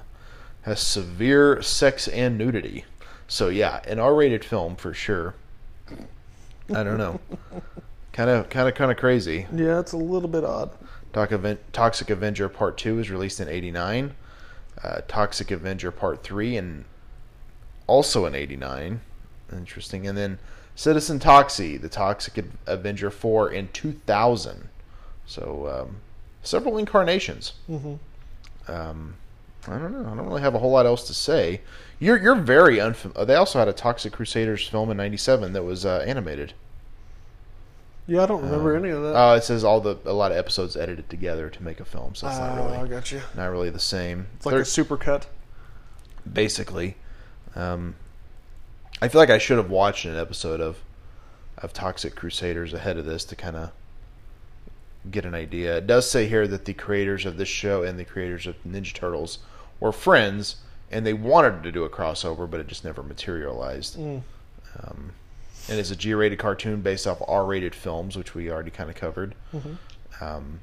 has 0.64 0.80
severe 0.80 1.62
sex 1.62 2.08
and 2.08 2.38
nudity. 2.38 2.86
So 3.28 3.50
yeah, 3.50 3.82
an 3.88 4.00
R 4.00 4.14
rated 4.14 4.44
film 4.44 4.76
for 4.76 4.94
sure. 4.94 5.36
I 6.74 6.84
don't 6.84 6.98
know. 6.98 7.20
Kind 8.14 8.30
of, 8.30 8.50
kind 8.50 8.68
of, 8.68 8.76
kind 8.76 8.92
of 8.92 8.98
crazy. 8.98 9.48
Yeah, 9.54 9.80
it's 9.80 9.94
a 9.94 9.98
little 9.98 10.30
bit 10.30 10.44
odd. 10.44 10.72
Toxic 11.14 11.34
Aven- 11.40 11.58
Toxic 11.74 12.10
Avenger 12.10 12.50
Part 12.50 12.78
2 12.78 12.96
was 12.98 13.10
released 13.10 13.40
in 13.40 13.48
89. 13.48 14.14
Uh, 14.84 15.02
Toxic 15.08 15.52
Avenger 15.52 15.92
Part 15.92 16.24
3 16.24 16.58
and 16.58 16.86
also 17.88 18.26
in 18.26 18.36
89. 18.36 19.02
Interesting. 19.52 20.08
And 20.08 20.18
then 20.18 20.40
Citizen 20.76 21.20
Toxie, 21.20 21.80
the 21.80 21.90
Toxic 21.90 22.44
Avenger 22.66 23.12
4 23.12 23.52
in 23.52 23.68
2000. 23.70 24.70
So 25.26 25.86
um, 25.88 25.98
several 26.44 26.78
incarnations. 26.78 27.54
Mhm. 27.70 28.00
Um, 28.68 29.16
I 29.68 29.78
don't 29.78 29.92
know. 29.94 30.10
I 30.12 30.16
don't 30.16 30.26
really 30.28 30.42
have 30.42 30.56
a 30.56 30.60
whole 30.60 30.72
lot 30.72 30.86
else 30.86 31.06
to 31.08 31.14
say. 31.14 31.62
You're 32.00 32.18
you're 32.18 32.36
very 32.36 32.80
unfamiliar. 32.82 33.26
They 33.26 33.36
also 33.36 33.60
had 33.60 33.68
a 33.68 33.74
Toxic 33.74 34.12
Crusaders 34.14 34.68
film 34.68 34.90
in 34.90 34.98
'97 34.98 35.54
that 35.54 35.64
was 35.64 35.86
uh, 35.86 36.04
animated. 36.08 36.54
Yeah, 38.08 38.24
I 38.24 38.26
don't 38.26 38.42
remember 38.42 38.76
any 38.76 38.90
of 38.90 39.04
that. 39.04 39.16
Uh, 39.16 39.36
it 39.36 39.44
says 39.44 39.64
all 39.64 39.80
the 39.80 39.98
a 40.06 40.14
lot 40.14 40.32
of 40.32 40.38
episodes 40.38 40.76
edited 40.76 41.10
together 41.10 41.50
to 41.50 41.64
make 41.64 41.80
a 41.80 41.86
film, 41.86 42.16
so 42.16 42.28
it's 42.28 42.38
not 42.40 42.58
Oh, 42.58 42.64
I 42.64 42.76
really 42.78 42.90
got 42.90 43.12
you. 43.12 43.22
not 43.36 43.46
really 43.52 43.70
the 43.70 43.80
same. 43.80 44.26
It's 44.38 44.46
like 44.46 44.54
They're- 44.54 44.62
a 44.64 44.66
super 44.66 44.98
cut. 44.98 45.28
basically. 46.32 46.96
Um, 47.56 47.96
I 49.02 49.08
feel 49.08 49.20
like 49.20 49.30
I 49.30 49.38
should 49.40 49.58
have 49.58 49.70
watched 49.70 50.06
an 50.06 50.18
episode 50.18 50.62
of 50.62 50.78
of 51.58 51.74
Toxic 51.74 52.16
Crusaders 52.16 52.74
ahead 52.74 52.98
of 52.98 53.06
this 53.06 53.24
to 53.26 53.36
kind 53.36 53.56
of 53.56 53.72
get 55.10 55.26
an 55.26 55.36
idea. 55.36 55.78
It 55.78 55.88
does 55.88 56.10
say 56.10 56.28
here 56.28 56.48
that 56.48 56.66
the 56.66 56.74
creators 56.74 57.26
of 57.26 57.38
this 57.38 57.50
show 57.50 57.84
and 57.84 58.00
the 58.00 58.06
creators 58.06 58.48
of 58.48 58.56
Ninja 58.64 58.94
Turtles 58.94 59.40
were 59.80 59.92
friends, 59.92 60.58
and 60.92 61.06
they 61.06 61.14
wanted 61.14 61.64
to 61.64 61.72
do 61.72 61.84
a 61.84 61.90
crossover, 61.90 62.50
but 62.50 62.60
it 62.60 62.68
just 62.68 62.84
never 62.84 63.04
materialized. 63.04 63.98
Mm. 63.98 64.22
Um, 64.84 65.12
and 65.70 65.80
it's 65.80 65.92
a 65.92 65.96
G-rated 65.96 66.40
cartoon 66.40 66.82
based 66.82 67.06
off 67.06 67.22
R-rated 67.28 67.76
films, 67.76 68.18
which 68.18 68.34
we 68.34 68.50
already 68.50 68.72
kind 68.72 68.90
of 68.90 68.96
covered. 68.96 69.36
Um, 70.20 70.62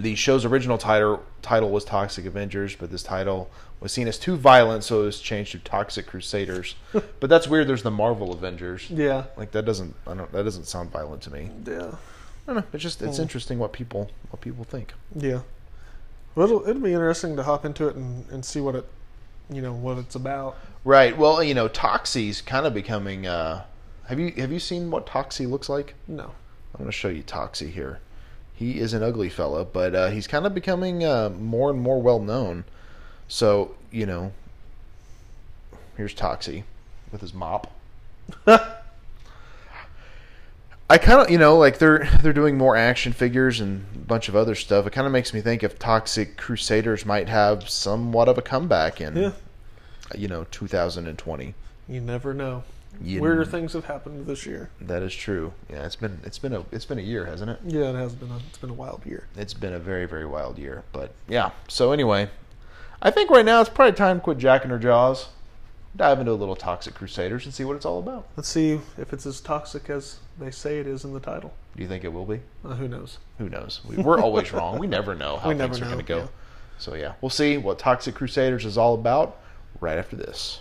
the 0.00 0.14
show's 0.14 0.44
original 0.44 0.78
title 0.78 1.22
title 1.42 1.70
was 1.70 1.84
Toxic 1.84 2.24
Avengers, 2.26 2.76
but 2.76 2.90
this 2.90 3.02
title 3.02 3.50
was 3.80 3.92
seen 3.92 4.08
as 4.08 4.18
too 4.18 4.36
violent, 4.36 4.84
so 4.84 5.02
it 5.02 5.06
was 5.06 5.20
changed 5.20 5.52
to 5.52 5.58
Toxic 5.58 6.06
Crusaders. 6.06 6.74
but 6.92 7.30
that's 7.30 7.48
weird. 7.48 7.66
There's 7.68 7.82
the 7.82 7.90
Marvel 7.90 8.32
Avengers. 8.32 8.90
Yeah. 8.90 9.24
Like 9.36 9.52
that 9.52 9.64
doesn't 9.64 9.94
I 10.06 10.14
don't 10.14 10.30
that 10.32 10.42
doesn't 10.44 10.64
sound 10.64 10.90
violent 10.90 11.22
to 11.22 11.32
me. 11.32 11.50
Yeah. 11.66 11.92
I 12.48 12.52
don't 12.52 12.56
know. 12.56 12.64
It's 12.72 12.82
just 12.82 13.00
it's 13.02 13.16
Hmm. 13.16 13.22
interesting 13.22 13.58
what 13.58 13.72
people 13.72 14.10
what 14.30 14.40
people 14.40 14.64
think. 14.64 14.92
Yeah. 15.14 15.40
Well, 16.34 16.46
it'll, 16.46 16.68
it'll 16.68 16.82
be 16.82 16.92
interesting 16.92 17.36
to 17.36 17.42
hop 17.42 17.64
into 17.64 17.88
it 17.88 17.96
and, 17.96 18.28
and 18.30 18.44
see 18.44 18.60
what 18.60 18.76
it, 18.76 18.86
you 19.52 19.60
know, 19.60 19.72
what 19.72 19.98
it's 19.98 20.14
about. 20.14 20.56
Right. 20.84 21.16
Well, 21.16 21.42
you 21.42 21.54
know, 21.54 21.68
Toxie's 21.68 22.40
kind 22.40 22.66
of 22.66 22.72
becoming. 22.74 23.26
Uh, 23.26 23.64
have 24.08 24.18
you 24.20 24.32
have 24.36 24.52
you 24.52 24.60
seen 24.60 24.90
what 24.90 25.06
Toxie 25.06 25.48
looks 25.50 25.68
like? 25.68 25.94
No. 26.06 26.24
I'm 26.74 26.78
going 26.78 26.86
to 26.86 26.92
show 26.92 27.08
you 27.08 27.22
Toxie 27.24 27.70
here. 27.70 27.98
He 28.60 28.78
is 28.78 28.92
an 28.92 29.02
ugly 29.02 29.30
fella, 29.30 29.64
but 29.64 29.94
uh, 29.94 30.08
he's 30.10 30.26
kind 30.26 30.44
of 30.44 30.54
becoming 30.54 31.02
uh, 31.02 31.30
more 31.30 31.70
and 31.70 31.80
more 31.80 32.00
well 32.00 32.20
known. 32.20 32.64
So 33.26 33.74
you 33.90 34.04
know, 34.04 34.32
here's 35.96 36.14
Toxie 36.14 36.64
with 37.10 37.22
his 37.22 37.32
mop. 37.32 37.72
I 38.46 38.76
kind 40.98 41.22
of, 41.22 41.30
you 41.30 41.38
know, 41.38 41.56
like 41.56 41.78
they're 41.78 42.06
they're 42.22 42.34
doing 42.34 42.58
more 42.58 42.76
action 42.76 43.14
figures 43.14 43.60
and 43.60 43.86
a 43.94 43.98
bunch 43.98 44.28
of 44.28 44.36
other 44.36 44.54
stuff. 44.54 44.86
It 44.86 44.90
kind 44.90 45.06
of 45.06 45.12
makes 45.12 45.32
me 45.32 45.40
think 45.40 45.62
if 45.62 45.78
Toxic 45.78 46.36
Crusaders 46.36 47.06
might 47.06 47.28
have 47.28 47.68
somewhat 47.70 48.28
of 48.28 48.36
a 48.36 48.42
comeback 48.42 49.00
in, 49.00 49.16
Yeah. 49.16 49.32
you 50.14 50.28
know, 50.28 50.44
2020. 50.50 51.54
You 51.88 52.00
never 52.00 52.34
know. 52.34 52.64
You- 53.02 53.20
Weirder 53.20 53.44
things 53.46 53.72
have 53.72 53.86
happened 53.86 54.26
this 54.26 54.44
year. 54.46 54.70
That 54.80 55.02
is 55.02 55.14
true. 55.14 55.52
Yeah, 55.70 55.84
it's 55.86 55.96
been 55.96 56.20
it's 56.24 56.38
been 56.38 56.52
a 56.52 56.64
it's 56.70 56.84
been 56.84 56.98
a 56.98 57.02
year, 57.02 57.24
hasn't 57.26 57.50
it? 57.50 57.58
Yeah, 57.66 57.90
it 57.90 57.94
has 57.94 58.14
been 58.14 58.30
a 58.30 58.36
it's 58.48 58.58
been 58.58 58.70
a 58.70 58.74
wild 58.74 59.04
year. 59.06 59.26
It's 59.36 59.54
been 59.54 59.72
a 59.72 59.78
very 59.78 60.06
very 60.06 60.26
wild 60.26 60.58
year. 60.58 60.84
But 60.92 61.12
yeah. 61.28 61.50
So 61.68 61.92
anyway, 61.92 62.28
I 63.00 63.10
think 63.10 63.30
right 63.30 63.44
now 63.44 63.60
it's 63.60 63.70
probably 63.70 63.92
time 63.96 64.18
to 64.18 64.22
quit 64.22 64.38
jacking 64.38 64.70
our 64.70 64.78
jaws, 64.78 65.28
dive 65.96 66.20
into 66.20 66.32
a 66.32 66.34
little 66.34 66.56
Toxic 66.56 66.94
Crusaders, 66.94 67.44
and 67.46 67.54
see 67.54 67.64
what 67.64 67.76
it's 67.76 67.86
all 67.86 67.98
about. 67.98 68.26
Let's 68.36 68.48
see 68.48 68.80
if 68.98 69.12
it's 69.12 69.24
as 69.26 69.40
toxic 69.40 69.88
as 69.88 70.18
they 70.38 70.50
say 70.50 70.78
it 70.78 70.86
is 70.86 71.04
in 71.04 71.14
the 71.14 71.20
title. 71.20 71.54
Do 71.76 71.82
you 71.82 71.88
think 71.88 72.04
it 72.04 72.12
will 72.12 72.26
be? 72.26 72.40
Uh, 72.64 72.74
who 72.74 72.88
knows? 72.88 73.18
Who 73.38 73.48
knows? 73.48 73.80
We, 73.88 73.96
we're 73.96 74.20
always 74.20 74.52
wrong. 74.54 74.78
We 74.78 74.86
never 74.86 75.14
know 75.14 75.36
how 75.38 75.48
We 75.50 75.54
things 75.54 75.80
are 75.80 75.84
going 75.86 75.98
to 75.98 76.02
go. 76.04 76.18
yeah. 76.18 76.26
So 76.78 76.94
yeah, 76.94 77.12
we'll 77.20 77.30
see 77.30 77.56
what 77.58 77.78
Toxic 77.78 78.14
Crusaders 78.14 78.64
is 78.66 78.76
all 78.76 78.94
about 78.94 79.38
right 79.80 79.96
after 79.98 80.16
this. 80.16 80.60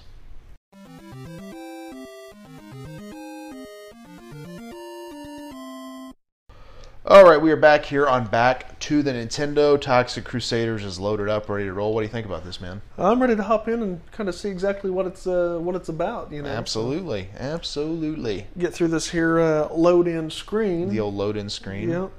All 7.10 7.24
right, 7.28 7.42
we 7.42 7.52
are 7.52 7.56
back 7.56 7.86
here 7.86 8.06
on 8.06 8.28
Back 8.28 8.78
to 8.82 9.02
the 9.02 9.12
Nintendo. 9.12 9.82
Toxic 9.82 10.24
Crusaders 10.24 10.86
is 10.86 11.00
loaded 11.00 11.28
up, 11.28 11.50
ready 11.50 11.66
to 11.66 11.74
roll. 11.74 11.92
What 11.92 12.02
do 12.02 12.06
you 12.06 12.12
think 12.12 12.28
about 12.28 12.46
this, 12.46 12.62
man? 12.62 12.84
I'm 13.00 13.20
ready 13.20 13.36
to 13.36 13.42
hop 13.42 13.68
in 13.68 13.82
and 13.82 14.12
kind 14.12 14.30
of 14.30 14.36
see 14.36 14.50
exactly 14.50 14.92
what 14.92 15.08
it's 15.08 15.26
uh, 15.26 15.58
what 15.60 15.76
it's 15.76 15.90
about. 15.90 16.32
You 16.32 16.44
know, 16.44 16.50
Absolutely, 16.50 17.30
absolutely. 17.36 18.46
Get 18.60 18.76
through 18.76 18.90
this 18.90 19.10
here 19.10 19.40
uh, 19.40 19.74
load 19.74 20.08
in 20.08 20.30
screen. 20.30 20.90
The 20.90 21.00
old 21.00 21.16
load-in 21.16 21.50
screen. 21.50 21.90
yeah. 21.90 22.10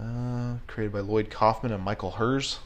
Uh, 0.00 0.58
created 0.68 0.92
by 0.92 1.00
Lloyd 1.00 1.28
Kaufman 1.28 1.72
and 1.72 1.82
Michael 1.82 2.12
Herz, 2.12 2.60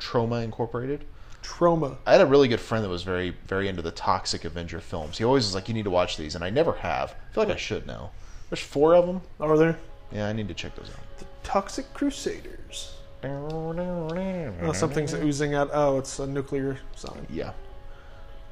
Troma 0.00 0.42
Incorporated. 0.42 1.04
Troma. 1.44 1.98
I 2.06 2.12
had 2.12 2.22
a 2.22 2.26
really 2.26 2.48
good 2.48 2.60
friend 2.60 2.84
that 2.84 2.88
was 2.88 3.04
very, 3.04 3.36
very 3.46 3.68
into 3.68 3.82
the 3.82 3.92
Toxic 3.92 4.44
Avenger 4.44 4.80
films. 4.80 5.18
He 5.18 5.22
always 5.22 5.44
was 5.44 5.54
like, 5.54 5.68
"You 5.68 5.74
need 5.74 5.84
to 5.84 5.90
watch 5.90 6.16
these," 6.16 6.34
and 6.34 6.42
I 6.42 6.50
never 6.50 6.72
have. 6.72 7.14
I 7.30 7.34
feel 7.34 7.44
like 7.44 7.54
I 7.54 7.56
should 7.56 7.86
now. 7.86 8.10
There's 8.50 8.60
four 8.60 8.96
of 8.96 9.06
them. 9.06 9.20
Are 9.38 9.56
there 9.56 9.78
Yeah, 10.12 10.26
I 10.28 10.32
need 10.32 10.48
to 10.48 10.54
check 10.54 10.74
those 10.76 10.88
out. 10.90 11.18
The 11.18 11.26
Toxic 11.42 11.92
crusaders? 11.94 12.94
Oh, 13.24 14.72
something's 14.72 15.12
oozing 15.12 15.54
out. 15.54 15.70
Oh, 15.72 15.98
it's 15.98 16.18
a 16.20 16.26
nuclear 16.26 16.78
sign. 16.94 17.26
Yeah. 17.28 17.50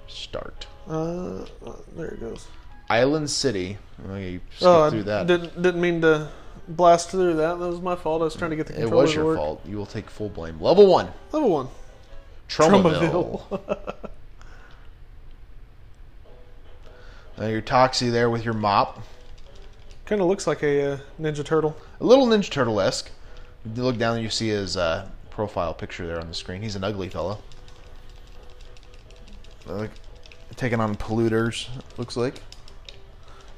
Start. 0.09 0.67
Uh, 0.89 1.43
uh, 1.65 1.73
there 1.97 2.09
it 2.09 2.21
goes. 2.21 2.49
Island 2.91 3.31
City. 3.31 3.79
Oh, 4.09 4.17
you 4.17 4.41
skipped 4.51 4.63
Oh, 4.65 4.83
I 4.85 4.91
through 4.91 5.05
that. 5.05 5.27
didn't 5.29 5.63
didn't 5.63 5.81
mean 5.81 6.01
to 6.01 6.29
blast 6.69 7.11
through 7.11 7.35
that. 7.37 7.61
That 7.61 7.67
was 7.69 7.81
my 7.81 7.95
fault. 7.95 8.23
I 8.23 8.25
was 8.25 8.35
trying 8.35 8.51
to 8.51 8.57
get 8.57 8.67
the 8.67 8.73
controller. 8.73 8.95
it 9.03 9.03
was 9.07 9.15
your 9.15 9.25
work. 9.27 9.37
fault. 9.39 9.61
You 9.67 9.77
will 9.77 9.87
take 9.87 10.11
full 10.11 10.29
blame. 10.31 10.61
Level 10.61 10.87
one. 10.89 11.13
Level 11.33 11.51
one. 11.51 11.69
Tromaville. 12.49 13.61
Now 17.39 17.47
your 17.49 17.61
Toxie 17.63 18.11
there 18.11 18.31
with 18.31 18.45
your 18.45 18.55
mop. 18.55 19.03
Kind 20.07 20.21
of 20.21 20.27
looks 20.29 20.47
like 20.47 20.63
a 20.63 20.93
uh, 20.95 20.99
Ninja 21.21 21.45
Turtle. 21.45 21.77
A 22.01 22.05
little 22.05 22.27
Ninja 22.27 22.51
Turtle 22.51 22.81
esque. 22.81 23.11
You 23.75 23.83
look 23.83 23.99
down 23.99 24.15
and 24.15 24.23
you 24.23 24.31
see 24.31 24.49
his 24.49 24.77
uh, 24.77 25.09
profile 25.31 25.75
picture 25.75 26.07
there 26.07 26.21
on 26.21 26.29
the 26.29 26.35
screen. 26.35 26.63
He's 26.63 26.77
an 26.77 26.85
ugly 26.85 27.09
fellow. 27.09 27.39
Like, 29.67 29.91
taking 30.55 30.79
on 30.81 30.95
polluters, 30.95 31.69
looks 31.99 32.17
like. 32.17 32.41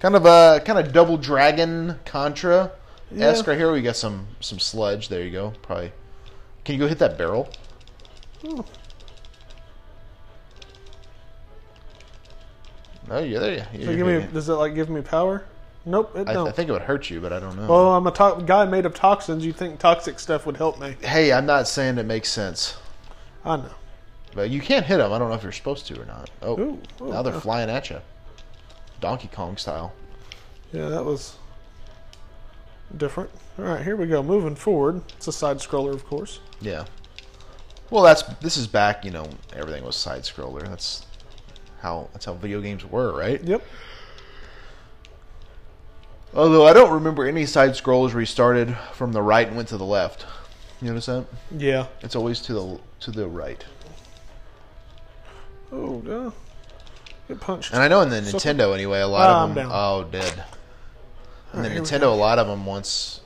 Kind 0.00 0.14
of 0.16 0.24
a 0.24 0.60
kind 0.64 0.78
of 0.78 0.92
double 0.92 1.16
dragon 1.18 1.98
Contra 2.06 2.70
esque 3.14 3.44
Yeah. 3.44 3.50
right 3.50 3.58
here. 3.58 3.72
We 3.72 3.82
got 3.82 3.96
some 3.96 4.26
some 4.40 4.58
sludge. 4.58 5.08
There 5.08 5.22
you 5.22 5.30
go. 5.30 5.52
Probably. 5.60 5.92
Can 6.64 6.74
you 6.74 6.78
go 6.80 6.86
hit 6.88 6.98
that 7.00 7.18
barrel? 7.18 7.50
Oh, 8.44 8.64
Oh 13.10 13.18
yeah, 13.20 13.38
there 13.38 13.66
you. 13.72 13.86
so 13.86 13.96
give 13.96 14.06
me, 14.06 14.26
does 14.34 14.48
it 14.50 14.52
like 14.54 14.74
give 14.74 14.90
me 14.90 15.00
power? 15.00 15.44
Nope, 15.88 16.14
it 16.16 16.28
I, 16.28 16.34
don't. 16.34 16.48
I 16.48 16.52
think 16.52 16.68
it 16.68 16.72
would 16.72 16.82
hurt 16.82 17.08
you, 17.08 17.20
but 17.20 17.32
I 17.32 17.40
don't 17.40 17.56
know. 17.56 17.66
well, 17.66 17.94
I'm 17.94 18.06
a 18.06 18.10
to- 18.12 18.42
guy 18.44 18.64
made 18.66 18.84
of 18.84 18.94
toxins. 18.94 19.44
You 19.44 19.52
think 19.52 19.78
toxic 19.78 20.18
stuff 20.20 20.44
would 20.46 20.56
help 20.56 20.78
me? 20.78 20.96
hey, 21.02 21.32
I'm 21.32 21.46
not 21.46 21.66
saying 21.66 21.96
it 21.98 22.04
makes 22.06 22.28
sense, 22.28 22.76
I 23.44 23.56
know. 23.56 23.70
but 24.34 24.50
you 24.50 24.60
can't 24.60 24.84
hit 24.84 24.98
them. 24.98 25.12
I 25.12 25.18
don't 25.18 25.28
know 25.30 25.34
if 25.34 25.42
you're 25.42 25.52
supposed 25.52 25.86
to 25.86 26.00
or 26.00 26.04
not. 26.04 26.30
Oh, 26.42 26.58
Ooh, 26.60 26.78
ooh, 27.00 27.10
now 27.10 27.22
they're 27.22 27.34
uh. 27.34 27.40
flying 27.40 27.70
at 27.70 27.88
you, 27.90 28.00
Donkey 29.00 29.28
Kong 29.32 29.56
style. 29.56 29.92
Yeah, 30.72 30.88
that 30.90 31.04
was 31.04 31.36
different. 32.96 33.30
All 33.58 33.64
right, 33.64 33.82
here 33.82 33.96
we 33.96 34.06
go. 34.06 34.22
Moving 34.22 34.54
forward, 34.54 35.02
it's 35.16 35.26
a 35.28 35.32
side 35.32 35.58
scroller, 35.58 35.92
of 35.94 36.04
course. 36.06 36.40
Yeah. 36.60 36.84
Well, 37.90 38.02
that's 38.02 38.22
this 38.40 38.56
is 38.58 38.66
back. 38.66 39.04
You 39.04 39.10
know, 39.10 39.26
everything 39.56 39.84
was 39.84 39.96
side 39.96 40.22
scroller. 40.22 40.60
That's 40.62 41.06
how 41.80 42.08
that's 42.12 42.26
how 42.26 42.34
video 42.34 42.60
games 42.60 42.84
were, 42.84 43.16
right? 43.16 43.42
Yep. 43.42 43.64
Although 46.34 46.66
I 46.66 46.72
don't 46.72 46.92
remember 46.92 47.26
any 47.26 47.46
side 47.46 47.70
scrollers 47.70 48.12
where 48.12 48.20
you 48.20 48.26
started 48.26 48.76
from 48.92 49.12
the 49.12 49.22
right 49.22 49.46
and 49.46 49.56
went 49.56 49.68
to 49.70 49.76
the 49.78 49.84
left. 49.84 50.26
You 50.80 50.88
notice 50.88 51.06
that? 51.06 51.26
Yeah. 51.56 51.86
It's 52.02 52.14
always 52.14 52.40
to 52.42 52.52
the 52.54 52.80
to 53.00 53.10
the 53.10 53.26
right. 53.26 53.64
Oh, 55.72 56.02
yeah. 56.06 56.30
Get 57.28 57.40
punched. 57.40 57.72
And 57.72 57.82
I 57.82 57.88
know 57.88 58.00
in 58.02 58.08
the 58.10 58.20
Nintendo 58.20 58.72
anyway, 58.74 59.00
a 59.00 59.06
lot 59.06 59.28
Ah, 59.28 59.42
of 59.44 59.50
I'm 59.50 59.54
them. 59.54 59.68
down. 59.68 59.72
Oh, 59.74 60.04
dead. 60.10 60.32
In 60.32 61.62
the 61.62 61.68
Alright, 61.68 61.72
here 61.72 61.80
we 61.82 61.86
Nintendo, 61.88 62.02
a 62.12 62.16
lot 62.16 62.38
of 62.38 62.46
them 62.46 62.64
once. 62.66 63.20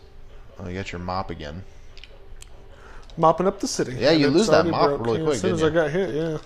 Oh, 0.59 0.69
you 0.69 0.75
got 0.75 0.93
your 0.93 1.01
mop 1.01 1.31
again. 1.31 1.65
mopping 3.17 3.47
up 3.47 3.61
the 3.61 3.69
city. 3.69 3.95
Yeah, 3.99 4.11
you 4.13 4.27
And 4.27 4.35
lose 4.35 4.43
it's 4.43 4.51
that 4.51 4.57
already 4.67 4.71
mop 4.71 4.89
broke, 4.89 5.07
really 5.07 5.19
yeah, 5.19 5.25
quick, 5.25 5.35
As 5.35 5.41
soon 5.41 5.53
as 5.55 5.61
didn't 5.61 5.79
I 5.79 5.83
got 5.83 5.91
hit, 5.91 6.15
yeah. 6.15 6.39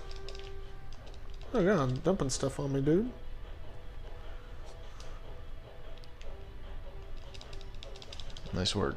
Oh 1.54 1.64
god, 1.64 1.78
I'm 1.80 1.94
dumping 1.98 2.30
stuff 2.30 2.58
on 2.60 2.72
me, 2.72 2.80
dude. 2.80 3.10
Nice 8.56 8.74
work. 8.74 8.96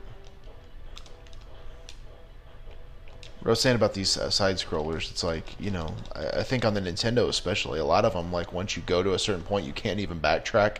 What 3.39 3.47
I 3.47 3.49
was 3.49 3.61
saying 3.61 3.75
about 3.75 3.93
these 3.93 4.17
uh, 4.17 4.29
side 4.29 4.55
scrollers, 4.55 5.11
it's 5.11 5.23
like 5.23 5.59
you 5.59 5.69
know, 5.69 5.93
I, 6.15 6.39
I 6.39 6.43
think 6.43 6.63
on 6.63 6.73
the 6.73 6.81
Nintendo 6.81 7.27
especially, 7.27 7.79
a 7.79 7.85
lot 7.85 8.05
of 8.05 8.13
them 8.13 8.31
like 8.31 8.53
once 8.53 8.77
you 8.77 8.83
go 8.85 9.03
to 9.03 9.13
a 9.13 9.19
certain 9.19 9.43
point, 9.43 9.65
you 9.65 9.73
can't 9.73 9.99
even 9.99 10.19
backtrack. 10.21 10.77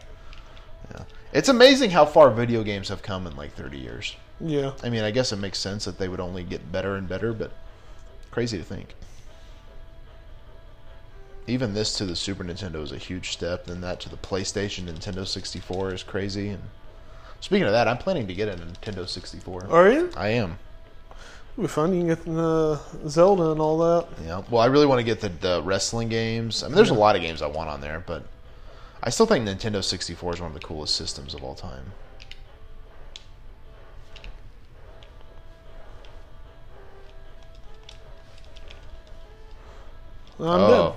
Yeah, 0.92 1.04
it's 1.34 1.50
amazing 1.50 1.92
how 1.92 2.06
far 2.06 2.32
video 2.32 2.64
games 2.64 2.88
have 2.88 3.02
come 3.02 3.28
in 3.28 3.36
like 3.36 3.54
30 3.54 3.78
years. 3.78 4.16
Yeah. 4.40 4.72
I 4.82 4.90
mean, 4.90 5.04
I 5.04 5.12
guess 5.12 5.34
it 5.34 5.38
makes 5.38 5.60
sense 5.60 5.84
that 5.84 5.98
they 5.98 6.08
would 6.08 6.22
only 6.22 6.44
get 6.44 6.72
better 6.72 6.96
and 6.96 7.08
better, 7.08 7.34
but 7.34 7.52
crazy 8.32 8.58
to 8.58 8.64
think. 8.64 8.96
Even 11.48 11.74
this 11.74 11.98
to 11.98 12.06
the 12.06 12.16
Super 12.16 12.46
Nintendo 12.46 12.82
is 12.82 12.94
a 12.94 12.98
huge 12.98 13.32
step, 13.32 13.68
and 13.68 13.84
that 13.84 14.00
to 14.02 14.10
the 14.10 14.18
PlayStation, 14.18 14.86
Nintendo 14.86 15.28
64 15.28 15.94
is 15.94 16.04
crazy. 16.04 16.50
And 16.50 16.64
speaking 17.40 17.66
of 17.66 17.72
that, 17.72 17.88
I'm 17.88 17.98
planning 17.98 18.28
to 18.28 18.34
get 18.34 18.50
a 18.50 18.54
Nintendo 18.54 19.08
64. 19.08 19.68
Are 19.70 19.92
you? 19.92 20.12
I 20.16 20.30
am. 20.30 20.58
It'll 21.54 21.64
be 21.64 21.68
fun. 21.68 21.94
You 21.94 22.16
can 22.16 22.34
get 22.34 22.40
uh, 22.40 22.78
Zelda 23.08 23.52
and 23.52 23.60
all 23.60 23.78
that. 23.80 24.08
Yeah. 24.26 24.44
Well, 24.50 24.62
I 24.62 24.68
really 24.68 24.86
want 24.86 25.00
to 25.00 25.04
get 25.04 25.20
the, 25.20 25.30
the 25.30 25.62
wrestling 25.64 26.10
games. 26.10 26.64
I 26.64 26.68
mean, 26.68 26.76
there's 26.76 26.90
a 26.90 26.94
lot 26.94 27.16
of 27.16 27.22
games 27.22 27.42
I 27.42 27.48
want 27.48 27.70
on 27.70 27.82
there, 27.82 28.04
but 28.06 28.24
I 29.04 29.10
still 29.10 29.26
think 29.26 29.48
Nintendo 29.48 29.84
64 29.84 30.36
is 30.36 30.42
one 30.42 30.48
of 30.48 30.54
the 30.54 30.66
coolest 30.66 30.96
systems 30.96 31.34
of 31.34 31.44
all 31.44 31.56
time. 31.56 31.92
I'm 40.40 40.46
oh, 40.48 40.96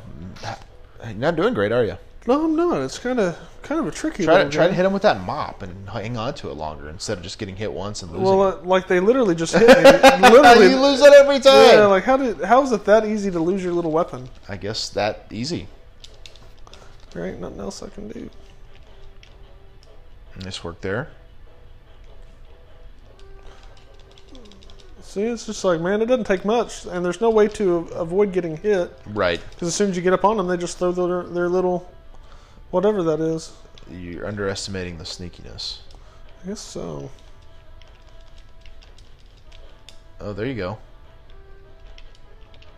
you're 1.05 1.15
not 1.15 1.35
doing 1.35 1.53
great, 1.53 1.73
are 1.73 1.85
you? 1.85 1.99
No, 2.27 2.45
I'm 2.45 2.55
not. 2.55 2.83
It's 2.83 2.99
kind 3.01 3.19
of 3.19 3.37
kind 3.63 3.81
of 3.81 3.89
a 3.89 3.91
tricky. 3.91 4.25
Try 4.25 4.45
to 4.45 4.51
try 4.51 4.69
to 4.69 4.73
hit 4.73 4.85
him 4.87 4.93
with 4.93 5.03
that 5.03 5.21
mop 5.23 5.63
and 5.63 5.89
hang 5.89 6.17
on 6.17 6.35
to 6.35 6.51
it 6.51 6.55
longer 6.55 6.89
instead 6.89 7.19
of 7.19 7.25
just 7.25 7.39
getting 7.39 7.57
hit 7.57 7.73
once 7.73 8.03
and 8.03 8.13
losing. 8.13 8.25
Well, 8.25 8.49
it. 8.49 8.55
uh, 8.59 8.63
like 8.63 8.87
they 8.87 9.01
literally 9.01 9.35
just 9.35 9.53
hit 9.59 9.67
me. 9.69 10.29
literally, 10.31 10.71
you 10.71 10.81
lose 10.81 11.01
it 11.01 11.13
every 11.15 11.41
time. 11.41 11.75
yeah. 11.79 11.87
Like 11.87 12.05
how 12.05 12.17
did 12.17 12.41
how 12.43 12.63
is 12.63 12.71
it 12.71 12.85
that 12.85 13.05
easy 13.05 13.31
to 13.33 13.41
lose 13.41 13.65
your 13.65 13.73
little 13.73 13.91
weapon? 13.91 14.29
I 14.49 14.57
guess 14.57 14.89
that 14.91 15.27
easy. 15.33 15.67
There 17.11 17.27
ain't 17.27 17.41
nothing 17.41 17.59
else 17.61 17.83
I 17.83 17.89
can 17.89 18.09
do. 18.09 18.31
Nice 20.45 20.63
work 20.63 20.81
there. 20.81 21.11
See, 25.03 25.23
it's 25.25 25.45
just 25.45 25.65
like 25.65 25.81
man, 25.81 26.01
it 26.01 26.07
doesn't 26.07 26.25
take 26.27 26.45
much, 26.45 26.87
and 26.87 27.05
there's 27.05 27.21
no 27.21 27.29
way 27.31 27.49
to 27.49 27.79
avoid 27.95 28.33
getting 28.33 28.57
hit 28.57 28.97
Right. 29.07 29.41
because 29.51 29.69
as 29.69 29.75
soon 29.75 29.91
as 29.91 29.97
you 29.97 30.03
get 30.03 30.13
up 30.13 30.25
on 30.25 30.37
them, 30.37 30.47
they 30.47 30.57
just 30.57 30.79
throw 30.79 30.93
their 30.93 31.25
their 31.25 31.49
little 31.49 31.92
whatever 32.73 33.03
that 33.05 33.21
is. 33.21 33.53
You're 33.91 34.27
underestimating 34.27 34.99
the 34.99 35.05
sneakiness. 35.05 35.79
I 36.45 36.49
guess 36.49 36.61
so. 36.61 37.09
Oh, 40.21 40.33
there 40.33 40.47
you 40.47 40.55
go. 40.55 40.79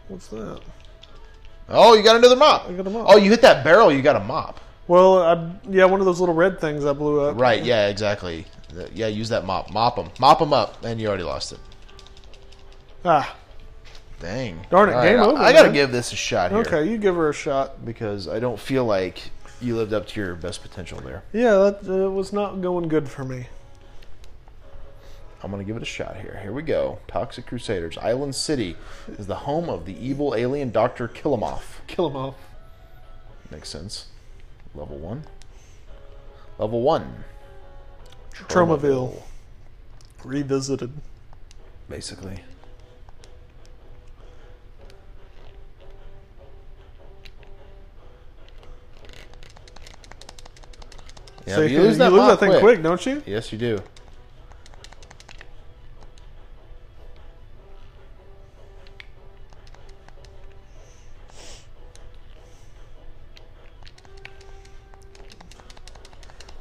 What's 0.08 0.28
that? 0.28 0.60
Oh, 1.68 1.94
you 1.94 2.02
got 2.02 2.16
another 2.16 2.36
mop. 2.36 2.68
I 2.68 2.72
got 2.72 2.86
a 2.86 2.90
mop. 2.90 3.06
Oh, 3.08 3.16
you 3.16 3.30
hit 3.30 3.40
that 3.42 3.64
barrel. 3.64 3.90
You 3.92 4.02
got 4.02 4.16
a 4.16 4.20
mop. 4.20 4.60
Well, 4.86 5.22
I, 5.22 5.50
yeah, 5.70 5.86
one 5.86 6.00
of 6.00 6.06
those 6.06 6.20
little 6.20 6.34
red 6.34 6.60
things 6.60 6.84
I 6.84 6.92
blew 6.92 7.22
up. 7.22 7.38
Right. 7.40 7.62
Yeah. 7.64 7.88
Exactly. 7.88 8.46
Yeah. 8.92 9.06
Use 9.06 9.30
that 9.30 9.46
mop. 9.46 9.72
Mop 9.72 9.96
them. 9.96 10.10
Mop 10.20 10.38
them 10.38 10.52
up, 10.52 10.84
and 10.84 11.00
you 11.00 11.08
already 11.08 11.22
lost 11.22 11.52
it. 11.52 11.58
Ah, 13.04 13.36
Dang. 14.20 14.64
Darn 14.70 14.88
it, 14.88 14.94
All 14.94 15.02
game 15.02 15.20
I- 15.20 15.22
over, 15.24 15.38
I 15.42 15.52
gotta 15.52 15.70
give 15.72 15.92
this 15.92 16.12
a 16.12 16.16
shot 16.16 16.50
here. 16.50 16.60
okay, 16.60 16.88
you 16.88 16.96
give 16.96 17.14
her 17.16 17.28
a 17.28 17.34
shot. 17.34 17.84
Because 17.84 18.26
I 18.28 18.38
don't 18.40 18.58
feel 18.58 18.86
like 18.86 19.30
you 19.64 19.76
lived 19.76 19.92
up 19.92 20.06
to 20.08 20.20
your 20.20 20.34
best 20.34 20.62
potential 20.62 21.00
there. 21.00 21.22
Yeah, 21.32 21.70
that 21.70 21.88
uh, 21.88 22.10
was 22.10 22.32
not 22.32 22.60
going 22.60 22.88
good 22.88 23.08
for 23.08 23.24
me. 23.24 23.48
I'm 25.42 25.50
gonna 25.50 25.64
give 25.64 25.76
it 25.76 25.82
a 25.82 25.86
shot 25.86 26.16
here. 26.16 26.38
Here 26.42 26.52
we 26.52 26.62
go. 26.62 27.00
Toxic 27.06 27.46
Crusaders. 27.46 27.98
Island 27.98 28.34
City 28.34 28.76
is 29.18 29.26
the 29.26 29.34
home 29.34 29.68
of 29.68 29.84
the 29.84 29.94
evil 29.94 30.34
alien 30.34 30.70
Doctor 30.70 31.06
Killemoff. 31.06 31.62
Kill 31.86 32.08
him 32.08 32.16
off. 32.16 32.36
Makes 33.50 33.68
sense. 33.68 34.06
Level 34.74 34.96
one. 34.96 35.24
Level 36.58 36.80
one. 36.80 37.24
Tromaville. 38.32 39.22
Revisited. 40.24 40.92
Basically. 41.90 42.40
Yeah, 51.46 51.56
So 51.56 51.62
but 51.62 51.70
you 51.70 51.82
lose 51.82 51.98
that, 51.98 52.10
you 52.10 52.18
lose 52.18 52.28
that 52.28 52.40
thing 52.40 52.58
quick, 52.60 52.82
don't 52.82 53.04
you? 53.04 53.22
Yes, 53.26 53.52
you 53.52 53.58
do. 53.58 53.80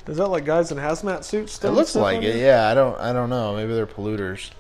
Is 0.05 0.17
that 0.17 0.27
like 0.27 0.43
guys 0.43 0.71
in 0.71 0.77
hazmat 0.77 1.23
suits? 1.23 1.63
It 1.63 1.71
looks 1.71 1.95
like 1.95 2.21
it. 2.21 2.35
you? 2.35 2.41
Yeah, 2.41 2.67
I 2.67 2.73
don't. 2.73 2.99
I 2.99 3.13
don't 3.13 3.29
know. 3.29 3.55
Maybe 3.55 3.73
they're 3.73 3.87
polluters. 3.87 4.51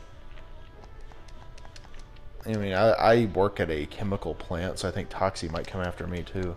I 2.45 2.53
mean, 2.53 2.73
I, 2.73 2.89
I 2.91 3.25
work 3.25 3.59
at 3.59 3.69
a 3.69 3.85
chemical 3.85 4.35
plant, 4.35 4.79
so 4.79 4.87
I 4.87 4.91
think 4.91 5.09
Toxie 5.09 5.51
might 5.51 5.67
come 5.67 5.81
after 5.81 6.07
me 6.07 6.23
too. 6.23 6.55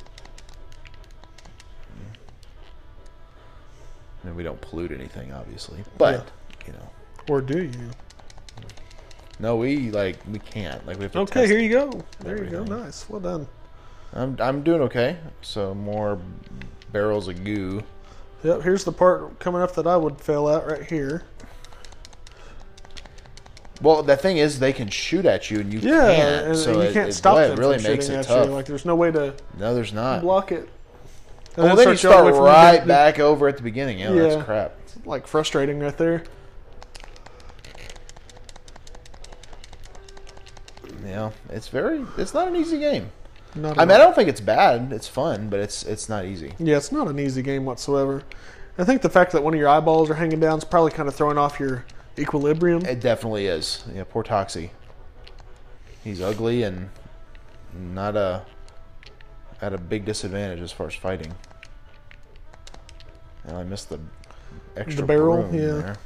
We 4.37 4.43
don't 4.43 4.61
pollute 4.61 4.93
anything, 4.93 5.33
obviously, 5.33 5.83
but 5.99 6.27
you 6.67 6.73
know, 6.73 6.89
Or 7.29 7.41
do 7.41 7.63
you? 7.63 7.91
no, 9.39 9.57
we 9.57 9.91
like 9.91 10.19
we 10.31 10.39
can't. 10.39 10.87
Like 10.87 10.99
we 10.99 11.05
have 11.05 11.13
to. 11.13 11.19
Okay, 11.21 11.47
here 11.47 11.59
you 11.59 11.71
go. 11.71 11.91
There 12.21 12.43
you 12.45 12.51
go. 12.51 12.65
Nice. 12.65 13.09
Well 13.09 13.21
done. 13.21 13.47
I'm 14.13 14.37
I'm 14.41 14.63
doing 14.63 14.83
okay. 14.83 15.17
So 15.43 15.75
more 15.75 16.19
barrels 16.93 17.29
of 17.29 17.43
goo. 17.45 17.83
Yep, 18.45 18.63
here's 18.63 18.85
the 18.85 18.93
part 18.93 19.39
coming 19.39 19.63
up 19.63 19.75
that 19.75 19.87
I 19.87 19.97
would 19.97 20.21
fail 20.21 20.49
at 20.49 20.67
right 20.67 20.85
here. 20.85 21.25
Well, 23.83 24.03
the 24.03 24.17
thing 24.17 24.39
is, 24.39 24.59
they 24.59 24.73
can 24.73 24.89
shoot 24.89 25.27
at 25.27 25.51
you, 25.51 25.61
and 25.61 25.71
you 25.73 25.81
Yeah, 25.81 26.15
can't. 26.15 26.47
and, 26.47 26.57
so 26.57 26.73
you 26.73 26.81
it, 26.89 26.93
can't 26.95 27.11
it, 27.11 27.13
stop 27.13 27.35
boy, 27.37 27.43
them 27.49 27.53
it 27.53 27.59
really 27.61 27.83
makes 27.83 28.09
it 28.09 28.23
tough. 28.25 28.47
you. 28.47 28.53
Like 28.53 28.65
there's 28.67 28.87
no 28.87 28.95
way 28.97 29.11
to 29.11 29.35
no, 29.59 29.75
there's 29.75 29.93
not. 29.93 30.23
block 30.23 30.51
it. 30.53 30.69
And 31.57 31.65
Well, 31.65 31.77
then 31.77 31.89
you 31.89 31.97
start 31.97 32.35
right 32.35 32.81
the- 32.81 32.87
back 32.87 33.19
over 33.19 33.49
at 33.49 33.57
the 33.57 33.63
beginning. 33.63 33.99
Yeah, 33.99 34.13
Yeah. 34.13 34.23
that's 34.29 34.45
crap. 34.45 34.73
It's 34.85 34.97
like 35.07 35.27
frustrating 35.27 35.81
right 35.81 35.97
there. 35.97 36.23
Yeah, 41.05 41.31
it's 41.51 41.69
very. 41.69 42.05
It's 42.19 42.35
not 42.35 42.49
an 42.49 42.57
easy 42.57 42.79
game. 42.79 43.11
Not 43.55 43.79
I 43.79 43.85
mean, 43.85 43.93
I 43.93 43.99
don't 43.99 44.15
think 44.15 44.29
it's 44.29 44.41
bad. 44.41 44.93
It's 44.93 45.09
fun, 45.09 45.49
but 45.49 45.61
it's 45.61 45.83
it's 45.85 46.09
not 46.09 46.25
easy. 46.25 46.53
Yeah, 46.59 46.77
it's 46.77 46.93
not 46.93 47.09
an 47.09 47.19
easy 47.19 47.43
game 47.43 47.65
whatsoever. 47.65 48.23
I 48.79 48.85
think 48.85 49.01
the 49.03 49.09
fact 49.09 49.33
that 49.33 49.43
one 49.43 49.55
of 49.55 49.61
your 49.61 49.69
eyeballs 49.69 50.11
are 50.11 50.15
hanging 50.15 50.41
down 50.41 50.59
is 50.59 50.65
probably 50.65 50.91
kind 50.91 51.09
of 51.09 51.15
throwing 51.15 51.39
off 51.39 51.59
your 51.59 51.87
equilibrium. 52.19 52.85
It 52.85 53.01
definitely 53.01 53.47
is. 53.47 53.85
Yeah, 53.95 54.05
poor 54.09 54.23
Toxie. 54.23 54.71
He's 56.05 56.21
ugly 56.21 56.63
and 56.63 56.91
not 57.75 58.17
a 58.17 58.43
at 59.63 59.73
a 59.73 59.79
big 59.79 60.05
disadvantage 60.05 60.61
as 60.61 60.73
far 60.73 60.87
as 60.87 60.95
fighting. 60.95 61.35
And 63.45 63.57
I 63.57 63.63
missed 63.63 63.89
the 63.89 64.01
extra 64.77 65.03
The 65.03 65.07
barrel, 65.07 65.49
yeah. 65.53 65.61
there. 65.61 65.97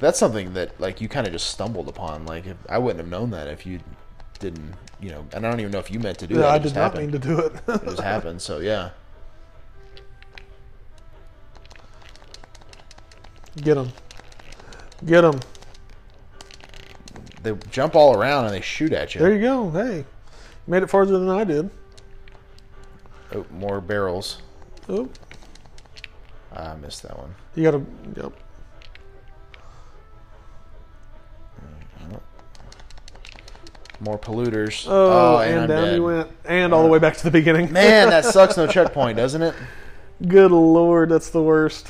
That's 0.00 0.18
something 0.18 0.54
that 0.54 0.78
like 0.80 1.00
you 1.00 1.08
kind 1.08 1.26
of 1.26 1.32
just 1.32 1.48
stumbled 1.50 1.88
upon. 1.88 2.26
Like 2.26 2.46
if, 2.46 2.56
I 2.68 2.78
wouldn't 2.78 3.00
have 3.00 3.08
known 3.08 3.30
that 3.30 3.46
if 3.48 3.64
you 3.64 3.80
didn't, 4.40 4.74
you 5.00 5.10
know. 5.10 5.24
And 5.32 5.46
I 5.46 5.50
don't 5.50 5.60
even 5.60 5.72
know 5.72 5.78
if 5.78 5.90
you 5.90 6.00
meant 6.00 6.18
to 6.18 6.26
do 6.26 6.34
Yeah, 6.34 6.40
that. 6.42 6.50
I 6.50 6.58
did 6.58 6.74
not 6.74 6.82
happened. 6.94 7.12
mean 7.12 7.20
to 7.20 7.26
do 7.28 7.38
it. 7.40 7.52
It 7.68 7.84
just 7.84 8.00
happened. 8.02 8.42
So 8.42 8.58
yeah. 8.58 8.90
Get 13.56 13.74
them. 13.76 13.92
Get 15.06 15.20
them. 15.20 15.40
They 17.42 17.52
jump 17.70 17.94
all 17.94 18.16
around 18.18 18.46
and 18.46 18.54
they 18.54 18.60
shoot 18.60 18.92
at 18.92 19.14
you. 19.14 19.20
There 19.20 19.32
you 19.32 19.40
go. 19.40 19.70
Hey, 19.70 20.04
made 20.66 20.82
it 20.82 20.90
farther 20.90 21.18
than 21.18 21.28
I 21.28 21.44
did. 21.44 21.70
Oh, 23.34 23.44
more 23.52 23.80
barrels. 23.80 24.38
Oh, 24.88 25.08
Ah, 26.56 26.72
I 26.72 26.76
missed 26.76 27.02
that 27.02 27.18
one. 27.18 27.34
you 27.56 27.64
got 27.64 27.72
to. 27.72 27.84
Yep. 28.22 28.32
More 34.00 34.18
polluters. 34.18 34.86
Oh, 34.88 35.38
and, 35.38 35.50
and, 35.52 35.60
I'm 35.62 35.68
down 35.68 35.84
dead. 35.84 35.94
you 35.96 36.02
went, 36.04 36.28
and 36.44 36.74
all 36.74 36.82
the 36.82 36.88
way 36.88 36.98
back 36.98 37.16
to 37.16 37.24
the 37.24 37.30
beginning. 37.30 37.72
Man, 37.72 38.10
that 38.10 38.24
sucks. 38.34 38.56
No 38.56 38.66
checkpoint, 38.66 39.16
doesn't 39.16 39.40
it? 39.40 39.54
Good 40.26 40.50
lord, 40.50 41.08
that's 41.08 41.30
the 41.30 41.42
worst. 41.42 41.86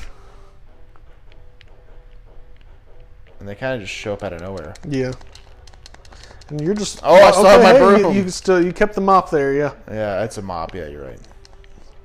And 3.39 3.47
they 3.49 3.55
kind 3.55 3.75
of 3.75 3.81
just 3.81 3.93
show 3.93 4.13
up 4.13 4.23
out 4.23 4.33
of 4.33 4.41
nowhere. 4.41 4.73
Yeah. 4.87 5.11
And 6.49 6.61
you're 6.61 6.73
just 6.75 6.99
Oh, 7.03 7.15
I 7.15 7.31
still 7.31 7.45
have 7.45 7.61
my 7.61 7.73
hey, 7.73 7.79
broom. 7.79 8.15
You, 8.15 8.23
you 8.23 8.29
still 8.29 8.63
you 8.63 8.71
kept 8.71 8.93
the 8.95 9.01
mop 9.01 9.29
there, 9.31 9.53
yeah. 9.53 9.73
Yeah, 9.89 10.23
it's 10.23 10.37
a 10.37 10.41
mop. 10.41 10.73
Yeah, 10.75 10.87
you're 10.87 11.03
right. 11.03 11.19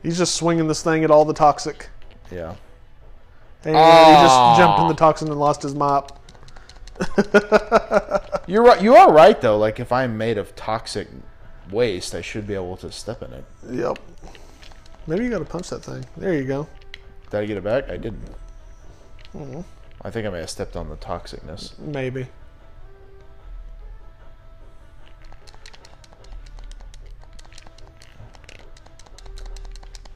He's 0.03 0.19
just 0.19 0.35
swinging 0.35 0.69
this 0.69 0.83
thing 0.83 1.05
at 1.05 1.11
all 1.11 1.25
the 1.25 1.35
toxic, 1.35 1.89
Yeah. 2.31 2.55
and 3.65 3.75
he 3.75 3.81
Aw. 3.81 4.23
just 4.23 4.35
ah. 4.35 4.57
jumped 4.57 4.81
in 4.81 4.89
the 4.89 4.95
toxin 4.95 5.29
and 5.29 5.39
lost 5.39 5.63
his 5.63 5.75
mop. 5.75 6.19
You're 8.47 8.63
right. 8.63 8.83
You 8.83 8.95
are 8.95 9.13
right 9.13 9.41
though. 9.41 9.59
Like 9.59 9.81
if 9.81 9.93
I'm 9.93 10.19
made 10.19 10.39
of 10.39 10.55
toxic 10.57 11.09
waste, 11.71 12.15
I 12.15 12.21
should 12.21 12.47
be 12.47 12.55
able 12.55 12.77
to 12.79 12.91
step 12.93 13.23
in 13.23 13.33
it. 13.33 13.45
Yep. 13.71 13.99
Maybe 15.07 15.25
you 15.25 15.31
got 15.31 15.39
to 15.39 15.45
punch 15.45 15.71
that 15.71 15.83
thing. 15.83 16.05
There 16.17 16.35
you 16.35 16.45
go. 16.45 16.69
Did 17.31 17.41
I 17.41 17.47
get 17.47 17.57
it 17.57 17.65
back? 17.65 17.89
I 17.89 17.97
didn't. 17.97 18.23
Mm-hmm. 19.35 19.61
I 20.03 20.11
think 20.11 20.27
I 20.27 20.31
may 20.31 20.41
have 20.41 20.51
stepped 20.51 20.77
on 20.77 20.89
the 20.89 20.97
toxicness. 20.97 21.79
Maybe. 21.79 22.27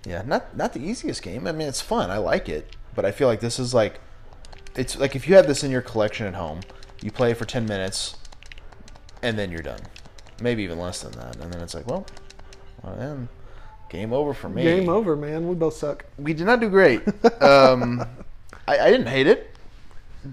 Yeah, 0.06 0.22
not 0.26 0.56
not 0.56 0.72
the 0.72 0.80
easiest 0.80 1.22
game. 1.22 1.46
I 1.46 1.52
mean, 1.52 1.68
it's 1.68 1.80
fun. 1.80 2.10
I 2.10 2.18
like 2.18 2.48
it, 2.48 2.76
but 2.94 3.04
I 3.04 3.10
feel 3.10 3.28
like 3.28 3.40
this 3.40 3.58
is 3.58 3.72
like, 3.72 4.00
it's 4.76 4.98
like 4.98 5.16
if 5.16 5.28
you 5.28 5.34
have 5.36 5.46
this 5.46 5.64
in 5.64 5.70
your 5.70 5.82
collection 5.82 6.26
at 6.26 6.34
home, 6.34 6.60
you 7.02 7.10
play 7.10 7.30
it 7.30 7.36
for 7.36 7.44
ten 7.44 7.66
minutes, 7.66 8.16
and 9.22 9.38
then 9.38 9.50
you're 9.50 9.62
done. 9.62 9.80
Maybe 10.40 10.62
even 10.62 10.78
less 10.78 11.00
than 11.02 11.12
that, 11.12 11.36
and 11.36 11.52
then 11.52 11.62
it's 11.62 11.74
like, 11.74 11.86
well, 11.86 12.06
well 12.82 12.96
then, 12.96 13.28
game 13.88 14.12
over 14.12 14.34
for 14.34 14.48
me. 14.48 14.62
Game 14.62 14.88
over, 14.88 15.16
man. 15.16 15.48
We 15.48 15.54
both 15.54 15.74
suck. 15.74 16.04
We 16.18 16.34
did 16.34 16.46
not 16.46 16.60
do 16.60 16.68
great. 16.68 17.02
um, 17.40 18.04
I, 18.68 18.78
I 18.78 18.90
didn't 18.90 19.06
hate 19.06 19.26
it, 19.26 19.50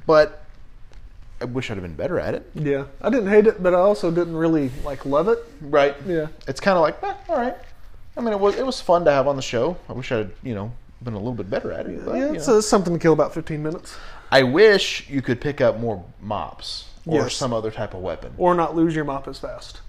but 0.05 0.43
I 1.39 1.45
wish 1.45 1.71
I'd 1.71 1.75
have 1.75 1.83
been 1.83 1.95
better 1.95 2.19
at 2.19 2.35
it. 2.35 2.49
Yeah, 2.53 2.85
I 3.01 3.09
didn't 3.09 3.29
hate 3.29 3.47
it, 3.47 3.63
but 3.63 3.73
I 3.73 3.79
also 3.79 4.11
didn't 4.11 4.35
really 4.35 4.69
like 4.83 5.05
love 5.05 5.27
it. 5.27 5.39
Right. 5.61 5.95
Yeah. 6.05 6.27
It's 6.47 6.59
kind 6.59 6.77
of 6.77 6.81
like, 6.81 7.01
eh, 7.03 7.13
all 7.29 7.37
right. 7.37 7.55
I 8.17 8.21
mean, 8.21 8.33
it 8.33 8.39
was 8.39 8.55
it 8.55 8.65
was 8.65 8.81
fun 8.81 9.05
to 9.05 9.11
have 9.11 9.27
on 9.27 9.35
the 9.35 9.41
show. 9.41 9.77
I 9.89 9.93
wish 9.93 10.11
I'd 10.11 10.31
you 10.43 10.53
know 10.55 10.71
been 11.03 11.13
a 11.13 11.17
little 11.17 11.33
bit 11.33 11.49
better 11.49 11.71
at 11.71 11.87
it. 11.87 12.05
But, 12.05 12.15
yeah, 12.15 12.27
you 12.29 12.35
it's 12.35 12.47
know. 12.47 12.57
uh, 12.57 12.61
something 12.61 12.93
to 12.93 12.99
kill 12.99 13.13
about 13.13 13.33
15 13.33 13.63
minutes, 13.63 13.95
I 14.31 14.43
wish 14.43 15.09
you 15.09 15.21
could 15.23 15.41
pick 15.41 15.59
up 15.59 15.79
more 15.79 16.03
mops 16.21 16.89
or 17.07 17.23
Yes. 17.23 17.33
some 17.33 17.53
other 17.53 17.71
type 17.71 17.95
of 17.95 18.01
weapon. 18.01 18.33
or 18.37 18.53
not 18.53 18.75
lose 18.75 18.93
your 18.93 19.03
mop 19.05 19.27
as 19.27 19.39
fast. 19.39 19.81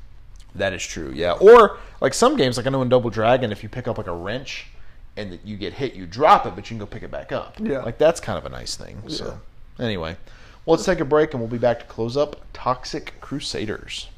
That 0.54 0.72
is 0.72 0.82
true, 0.86 1.12
yeah. 1.14 1.32
Or 1.32 1.78
like 2.00 2.14
some 2.14 2.36
games, 2.36 2.56
like 2.56 2.66
I 2.66 2.70
know 2.70 2.80
in 2.82 2.88
Double 2.88 3.10
Dragon, 3.10 3.52
if 3.52 3.62
you 3.62 3.68
pick 3.68 3.86
up 3.88 3.98
like 3.98 4.06
a 4.06 4.12
wrench 4.14 4.68
and 5.16 5.30
that 5.32 5.46
you 5.46 5.56
get 5.58 5.74
hit, 5.74 5.92
you 5.94 6.06
drop 6.06 6.46
it, 6.46 6.54
but 6.54 6.64
you 6.70 6.76
can 6.76 6.78
go 6.78 6.86
pick 6.86 7.02
it 7.02 7.10
back 7.10 7.30
up. 7.32 7.56
Yeah. 7.60 7.80
like 7.82 7.98
that's 7.98 8.20
kind 8.20 8.38
of 8.38 8.46
a 8.46 8.48
nice 8.48 8.74
thing. 8.76 9.02
So 9.08 9.38
anyway, 9.78 10.16
well, 10.64 10.76
let's 10.76 10.86
take 10.86 11.00
a 11.00 11.04
break 11.04 11.34
and 11.34 11.42
we'll 11.42 11.50
be 11.50 11.58
back 11.58 11.80
to 11.80 11.84
close 11.86 12.16
up 12.16 12.40
Toxic 12.54 13.14
Crusaders. 13.20 14.08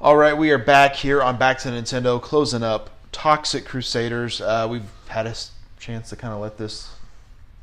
All 0.00 0.16
right, 0.16 0.36
we 0.36 0.50
are 0.50 0.58
back 0.58 0.94
here 0.94 1.22
on 1.22 1.36
Back 1.36 1.58
to 1.60 1.68
Nintendo, 1.68 2.20
closing 2.20 2.62
up 2.62 2.88
Toxic 3.12 3.66
Crusaders. 3.66 4.40
Uh, 4.40 4.66
we've 4.70 4.88
had 5.08 5.26
a 5.26 5.34
chance 5.78 6.08
to 6.10 6.16
kind 6.16 6.32
of 6.32 6.40
let 6.40 6.56
this 6.56 6.94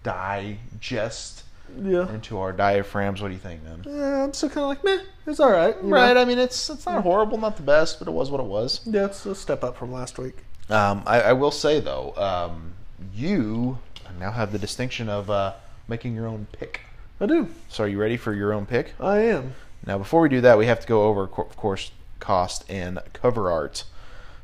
digest 0.04 1.44
Yeah. 1.82 2.08
into 2.14 2.38
our 2.40 2.52
diaphragms. 2.54 3.22
What 3.24 3.30
do 3.30 3.34
you 3.34 3.40
think, 3.40 3.64
man? 3.64 3.84
Yeah, 3.88 4.24
I'm 4.24 4.34
still 4.34 4.50
kind 4.50 4.60
of 4.64 4.68
like, 4.70 4.84
meh, 4.84 5.00
it's 5.26 5.40
all 5.40 5.52
right. 5.52 5.76
you 5.82 5.90
Right. 5.90 6.14
know? 6.14 6.22
I 6.22 6.26
mean, 6.26 6.38
it's 6.38 6.70
it's 6.70 6.86
not 6.86 7.02
horrible, 7.02 7.40
not 7.40 7.58
the 7.58 7.64
best, 7.64 7.98
but 8.00 8.08
it 8.08 8.12
was 8.12 8.30
what 8.30 8.40
it 8.40 8.46
was. 8.46 8.82
Yeah, 8.86 9.06
it's 9.06 9.26
a 9.26 9.34
step 9.34 9.64
up 9.64 9.76
from 9.76 9.92
last 9.92 10.20
week. 10.20 10.38
Um, 10.70 11.02
I, 11.08 11.22
I 11.22 11.34
will 11.34 11.52
say 11.52 11.80
though, 11.80 12.14
um, 12.18 12.74
you 13.16 13.80
now 14.20 14.32
have 14.32 14.52
the 14.52 14.60
distinction 14.60 15.10
of 15.10 15.30
uh, 15.32 15.54
making 15.88 16.14
your 16.16 16.28
own 16.28 16.46
pick. 16.52 16.82
I 17.20 17.26
do. 17.26 17.48
So, 17.68 17.84
are 17.84 17.88
you 17.88 18.00
ready 18.00 18.16
for 18.18 18.34
your 18.34 18.54
own 18.54 18.68
pick? 18.68 18.94
I 19.00 19.20
am. 19.22 19.56
Now, 19.86 19.98
before 19.98 20.22
we 20.22 20.30
do 20.30 20.42
that, 20.42 20.58
we 20.58 20.68
have 20.68 20.80
to 20.82 20.88
go 20.88 21.04
over, 21.06 21.24
of 21.24 21.58
course, 21.58 21.92
cost 22.20 22.64
and 22.70 23.00
cover 23.14 23.52
art. 23.52 23.84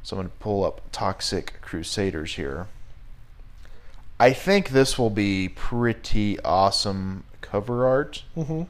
So 0.03 0.15
I'm 0.17 0.23
going 0.23 0.29
to 0.31 0.37
pull 0.39 0.65
up 0.65 0.81
Toxic 0.91 1.61
Crusaders 1.61 2.35
here. 2.35 2.67
I 4.19 4.33
think 4.33 4.69
this 4.69 4.97
will 4.99 5.09
be 5.09 5.49
pretty 5.49 6.39
awesome 6.41 7.23
cover 7.41 7.85
art. 7.87 8.23
Mhm. 8.37 8.67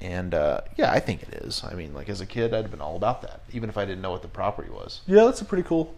And 0.00 0.34
uh, 0.34 0.62
yeah, 0.76 0.90
I 0.92 0.98
think 1.00 1.22
it 1.22 1.34
is. 1.44 1.62
I 1.64 1.74
mean, 1.74 1.92
like 1.92 2.08
as 2.08 2.20
a 2.20 2.26
kid, 2.26 2.54
I'd 2.54 2.62
have 2.62 2.70
been 2.70 2.80
all 2.80 2.96
about 2.96 3.22
that, 3.22 3.40
even 3.52 3.68
if 3.68 3.76
I 3.76 3.84
didn't 3.84 4.00
know 4.00 4.10
what 4.12 4.22
the 4.22 4.28
property 4.28 4.70
was. 4.70 5.00
Yeah, 5.06 5.24
that's 5.24 5.40
a 5.40 5.44
pretty 5.44 5.62
cool 5.64 5.94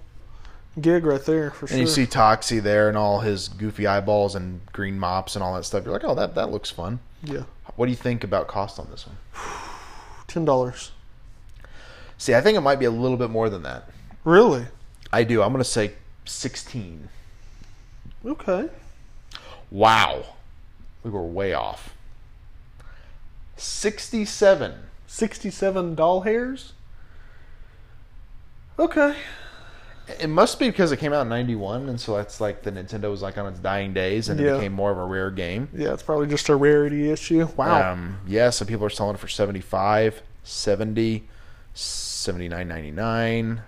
gig 0.80 1.04
right 1.04 1.24
there 1.24 1.50
for 1.50 1.66
sure. 1.66 1.76
And 1.76 1.86
you 1.86 1.92
see 1.92 2.06
Toxie 2.06 2.60
there 2.62 2.88
and 2.88 2.96
all 2.96 3.20
his 3.20 3.48
goofy 3.48 3.86
eyeballs 3.86 4.34
and 4.34 4.60
green 4.72 4.98
mops 4.98 5.36
and 5.36 5.42
all 5.42 5.54
that 5.54 5.64
stuff. 5.64 5.84
You're 5.84 5.92
like, 5.92 6.04
oh, 6.04 6.14
that, 6.14 6.34
that 6.34 6.50
looks 6.50 6.70
fun. 6.70 6.98
yeah, 7.22 7.42
What 7.76 7.86
do 7.86 7.90
you 7.92 7.96
think 7.96 8.24
about 8.24 8.48
cost 8.48 8.78
on 8.80 8.88
this 8.90 9.06
one? 9.06 9.16
ten 10.26 10.44
dollars. 10.44 10.92
See, 12.22 12.36
I 12.36 12.40
think 12.40 12.56
it 12.56 12.60
might 12.60 12.78
be 12.78 12.84
a 12.84 12.90
little 12.92 13.16
bit 13.16 13.30
more 13.30 13.50
than 13.50 13.64
that. 13.64 13.90
Really? 14.22 14.64
I 15.12 15.24
do. 15.24 15.42
I'm 15.42 15.50
going 15.50 15.58
to 15.58 15.68
say 15.68 15.94
16. 16.24 17.08
Okay. 18.24 18.68
Wow. 19.72 20.26
We 21.02 21.10
were 21.10 21.26
way 21.26 21.52
off. 21.52 21.96
67. 23.56 24.72
Sixty-seven 25.08 25.96
doll 25.96 26.20
hairs. 26.20 26.74
Okay. 28.78 29.16
It 30.20 30.28
must 30.28 30.60
be 30.60 30.68
because 30.68 30.92
it 30.92 30.98
came 30.98 31.12
out 31.12 31.22
in 31.22 31.28
91, 31.28 31.88
and 31.88 32.00
so 32.00 32.16
that's 32.16 32.40
like 32.40 32.62
the 32.62 32.70
Nintendo 32.70 33.10
was 33.10 33.20
like 33.20 33.36
on 33.36 33.46
its 33.46 33.58
dying 33.58 33.92
days, 33.92 34.28
and 34.28 34.38
it 34.38 34.54
became 34.54 34.72
more 34.72 34.92
of 34.92 34.98
a 34.98 35.04
rare 35.04 35.32
game. 35.32 35.68
Yeah, 35.74 35.92
it's 35.92 36.04
probably 36.04 36.28
just 36.28 36.48
a 36.48 36.54
rarity 36.54 37.10
issue. 37.10 37.48
Wow. 37.56 37.92
Um, 37.94 38.20
yeah, 38.28 38.50
some 38.50 38.68
people 38.68 38.86
are 38.86 38.90
selling 38.90 39.16
it 39.16 39.18
for 39.18 39.26
75, 39.26 40.22
70, 40.44 41.28
79.99, 41.74 43.60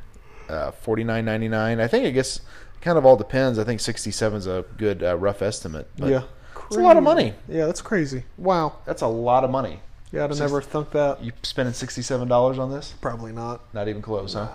uh, 0.49 0.73
49.99. 0.85 1.81
I 1.81 1.89
think 1.89 2.07
I 2.07 2.11
guess 2.11 2.41
kind 2.81 2.99
of 2.99 3.05
all 3.07 3.17
depends. 3.17 3.59
I 3.59 3.65
think 3.65 3.81
67 3.81 4.39
is 4.39 4.47
a 4.47 4.65
good 4.77 5.03
uh, 5.03 5.17
rough 5.17 5.43
estimate. 5.43 5.89
But 5.99 6.11
yeah. 6.11 6.23
It's 6.67 6.77
a 6.77 6.81
lot 6.81 6.97
of 6.97 7.03
money. 7.03 7.35
Yeah, 7.49 7.67
that's 7.67 7.83
crazy. 7.83 8.25
Wow. 8.39 8.77
That's 8.87 9.03
a 9.03 9.07
lot 9.07 9.45
of 9.45 9.51
money. 9.51 9.81
Yeah, 10.13 10.25
I'd 10.25 10.31
have 10.31 10.39
Six- 10.39 10.41
never 10.51 10.63
thunk 10.63 10.93
that. 10.93 11.23
You 11.23 11.33
spending 11.43 11.75
$67 11.75 12.59
on 12.59 12.71
this? 12.71 12.95
Probably 13.01 13.33
not. 13.33 13.61
Not 13.75 13.89
even 13.89 14.01
close, 14.01 14.33
huh? 14.35 14.49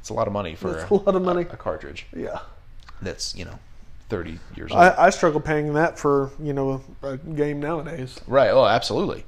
It's 0.00 0.08
a 0.08 0.14
lot 0.14 0.26
of 0.26 0.32
money 0.32 0.54
for 0.54 0.72
That's 0.72 0.90
a 0.90 0.94
lot 0.94 1.14
of 1.14 1.22
money. 1.22 1.42
a 1.42 1.56
cartridge 1.56 2.06
Yeah. 2.14 2.40
that's, 3.00 3.34
you 3.36 3.44
know, 3.44 3.58
30 4.10 4.38
years 4.56 4.70
old. 4.72 4.80
I, 4.80 5.06
I 5.06 5.10
struggle 5.10 5.40
paying 5.40 5.72
that 5.74 5.98
for, 5.98 6.30
you 6.42 6.52
know, 6.52 6.82
a, 7.02 7.08
a 7.10 7.16
game 7.16 7.60
nowadays. 7.60 8.18
right. 8.26 8.50
Oh, 8.50 8.66
absolutely. 8.66 9.24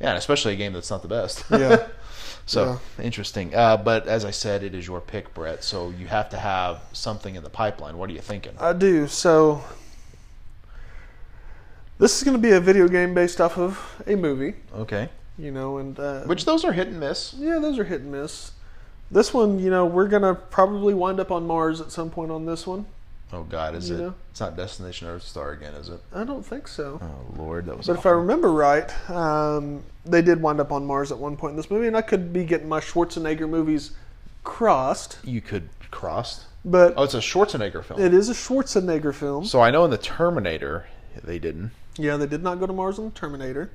Yeah, 0.00 0.10
and 0.10 0.18
especially 0.18 0.52
a 0.52 0.56
game 0.56 0.72
that's 0.72 0.90
not 0.90 1.02
the 1.02 1.08
best. 1.08 1.44
Yeah. 1.50 1.86
So 2.46 2.80
interesting. 3.00 3.54
Uh, 3.54 3.76
but 3.76 4.06
as 4.08 4.24
I 4.24 4.30
said, 4.32 4.62
it 4.62 4.74
is 4.74 4.86
your 4.86 5.00
pick, 5.00 5.32
Brett. 5.34 5.62
So 5.62 5.90
you 5.90 6.06
have 6.08 6.28
to 6.30 6.36
have 6.36 6.80
something 6.92 7.34
in 7.36 7.42
the 7.44 7.50
pipeline. 7.50 7.96
What 7.96 8.10
are 8.10 8.12
you 8.12 8.20
thinking? 8.20 8.52
I 8.58 8.72
do. 8.72 9.06
So 9.06 9.62
this 11.98 12.16
is 12.16 12.24
going 12.24 12.36
to 12.36 12.42
be 12.42 12.52
a 12.52 12.60
video 12.60 12.88
game 12.88 13.14
based 13.14 13.40
off 13.40 13.58
of 13.58 14.02
a 14.06 14.16
movie, 14.16 14.54
Okay. 14.74 15.08
you 15.38 15.50
know, 15.50 15.78
and 15.78 15.98
uh, 15.98 16.22
Which 16.22 16.44
those 16.44 16.64
are 16.64 16.72
hit 16.72 16.88
and 16.88 16.98
miss. 16.98 17.34
yeah, 17.38 17.58
those 17.58 17.78
are 17.78 17.84
hit 17.84 18.00
and 18.00 18.10
miss. 18.10 18.52
This 19.10 19.34
one, 19.34 19.58
you 19.58 19.70
know, 19.70 19.86
we're 19.86 20.08
going 20.08 20.22
to 20.22 20.34
probably 20.34 20.94
wind 20.94 21.20
up 21.20 21.30
on 21.30 21.46
Mars 21.46 21.80
at 21.80 21.90
some 21.92 22.10
point 22.10 22.30
on 22.30 22.46
this 22.46 22.66
one. 22.66 22.86
Oh 23.32 23.44
God, 23.44 23.74
is 23.76 23.88
You 23.90 23.96
it? 23.96 24.00
know? 24.00 24.14
It's 24.30 24.40
not 24.40 24.56
Destination 24.56 25.06
Earthstar 25.06 25.52
again, 25.56 25.74
is 25.74 25.88
it? 25.88 26.00
I 26.12 26.24
don't 26.24 26.44
think 26.44 26.66
so. 26.66 27.00
Oh 27.02 27.40
Lord, 27.40 27.66
that 27.66 27.76
was. 27.76 27.86
But 27.86 27.96
if 27.98 28.06
I 28.06 28.10
remember 28.10 28.50
right, 28.52 28.90
um, 29.10 29.82
they 30.04 30.20
did 30.22 30.42
wind 30.42 30.60
up 30.60 30.72
on 30.72 30.84
Mars 30.84 31.12
at 31.12 31.18
one 31.18 31.36
point 31.36 31.52
in 31.52 31.56
this 31.56 31.70
movie, 31.70 31.86
and 31.86 31.96
I 31.96 32.02
could 32.02 32.32
be 32.32 32.44
getting 32.44 32.68
my 32.68 32.80
Schwarzenegger 32.80 33.48
movies 33.48 33.92
crossed, 34.42 35.18
you 35.24 35.40
could 35.40 35.68
crossed. 35.90 36.44
but 36.64 36.94
Oh, 36.96 37.04
it's 37.04 37.14
a 37.14 37.18
Schwarzenegger 37.18 37.84
film. 37.84 38.00
it 38.00 38.12
is 38.14 38.28
a 38.28 38.34
Schwarzenegger 38.34 39.14
film. 39.14 39.44
So 39.44 39.60
I 39.60 39.70
know 39.70 39.84
in 39.84 39.90
the 39.90 39.98
Terminator 39.98 40.86
they 41.22 41.38
didn't. 41.38 41.70
Yeah, 41.96 42.16
they 42.16 42.26
did 42.26 42.42
not 42.42 42.58
go 42.60 42.66
to 42.66 42.72
Mars 42.72 42.98
on 42.98 43.06
the 43.06 43.10
Terminator, 43.12 43.70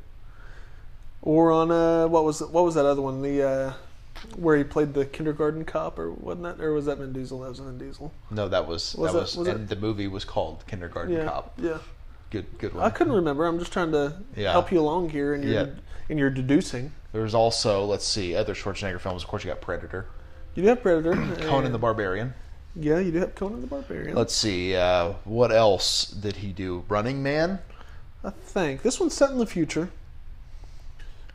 or 1.21 1.51
on 1.51 1.71
uh, 1.71 2.07
what 2.07 2.23
was 2.25 2.41
what 2.41 2.65
was 2.65 2.75
that 2.75 2.85
other 2.85 3.01
one? 3.01 3.21
The 3.21 3.41
uh, 3.43 3.73
where 4.35 4.57
he 4.57 4.63
played 4.63 4.93
the 4.93 5.05
kindergarten 5.05 5.65
cop, 5.65 5.97
or 5.99 6.11
wasn't 6.11 6.43
that? 6.43 6.63
Or 6.63 6.73
was 6.73 6.85
that 6.85 6.97
Vin 6.97 7.13
Diesel? 7.13 7.39
That 7.41 7.49
was 7.49 7.59
Vin 7.59 7.77
Diesel. 7.77 8.11
No, 8.31 8.47
that 8.49 8.67
was, 8.67 8.95
Was 8.95 9.11
that 9.13 9.17
it- 9.17 9.21
was, 9.21 9.37
was 9.37 9.47
it- 9.47 9.55
and 9.55 9.69
the 9.69 9.75
movie 9.75 10.07
was 10.07 10.25
called 10.25 10.63
Kindergarten 10.67 11.13
Yeah, 11.13 11.25
Cop. 11.25 11.53
yeah. 11.61 11.77
Good, 12.31 12.45
good 12.57 12.73
one. 12.73 12.83
I 12.83 12.89
couldn't 12.89 13.13
remember. 13.13 13.45
I'm 13.45 13.59
just 13.59 13.71
trying 13.71 13.91
to 13.91 14.17
Yeah. 14.35 14.51
help 14.51 14.71
you 14.71 14.79
along 14.79 15.09
here, 15.09 15.33
and 15.33 15.43
you're 15.43 15.53
Yeah. 15.53 15.65
and 16.09 16.19
you're 16.19 16.29
deducing. 16.29 16.91
There's 17.13 17.33
also, 17.33 17.85
let's 17.85 18.05
see, 18.05 18.35
other 18.35 18.53
Schwarzenegger 18.53 18.99
films. 18.99 19.23
Of 19.23 19.29
course, 19.29 19.43
you 19.43 19.49
got 19.51 19.61
Predator, 19.61 20.05
You 20.55 20.63
do 20.63 20.69
have 20.69 20.81
Predator. 20.81 21.13
Conan 21.47 21.71
the 21.71 21.77
Barbarian. 21.79 22.33
Yeah, 22.75 22.99
you 22.99 23.11
do 23.11 23.19
have 23.19 23.35
Conan 23.35 23.61
the 23.61 23.67
Barbarian. 23.67 24.15
Let's 24.15 24.33
see, 24.35 24.75
uh, 24.75 25.13
what 25.23 25.51
else 25.51 26.05
did 26.07 26.37
he 26.37 26.51
do? 26.51 26.83
Running 26.89 27.23
Man. 27.23 27.59
I 28.23 28.31
think 28.31 28.81
this 28.81 28.99
one's 28.99 29.13
set 29.13 29.31
in 29.31 29.37
the 29.37 29.45
future, 29.45 29.89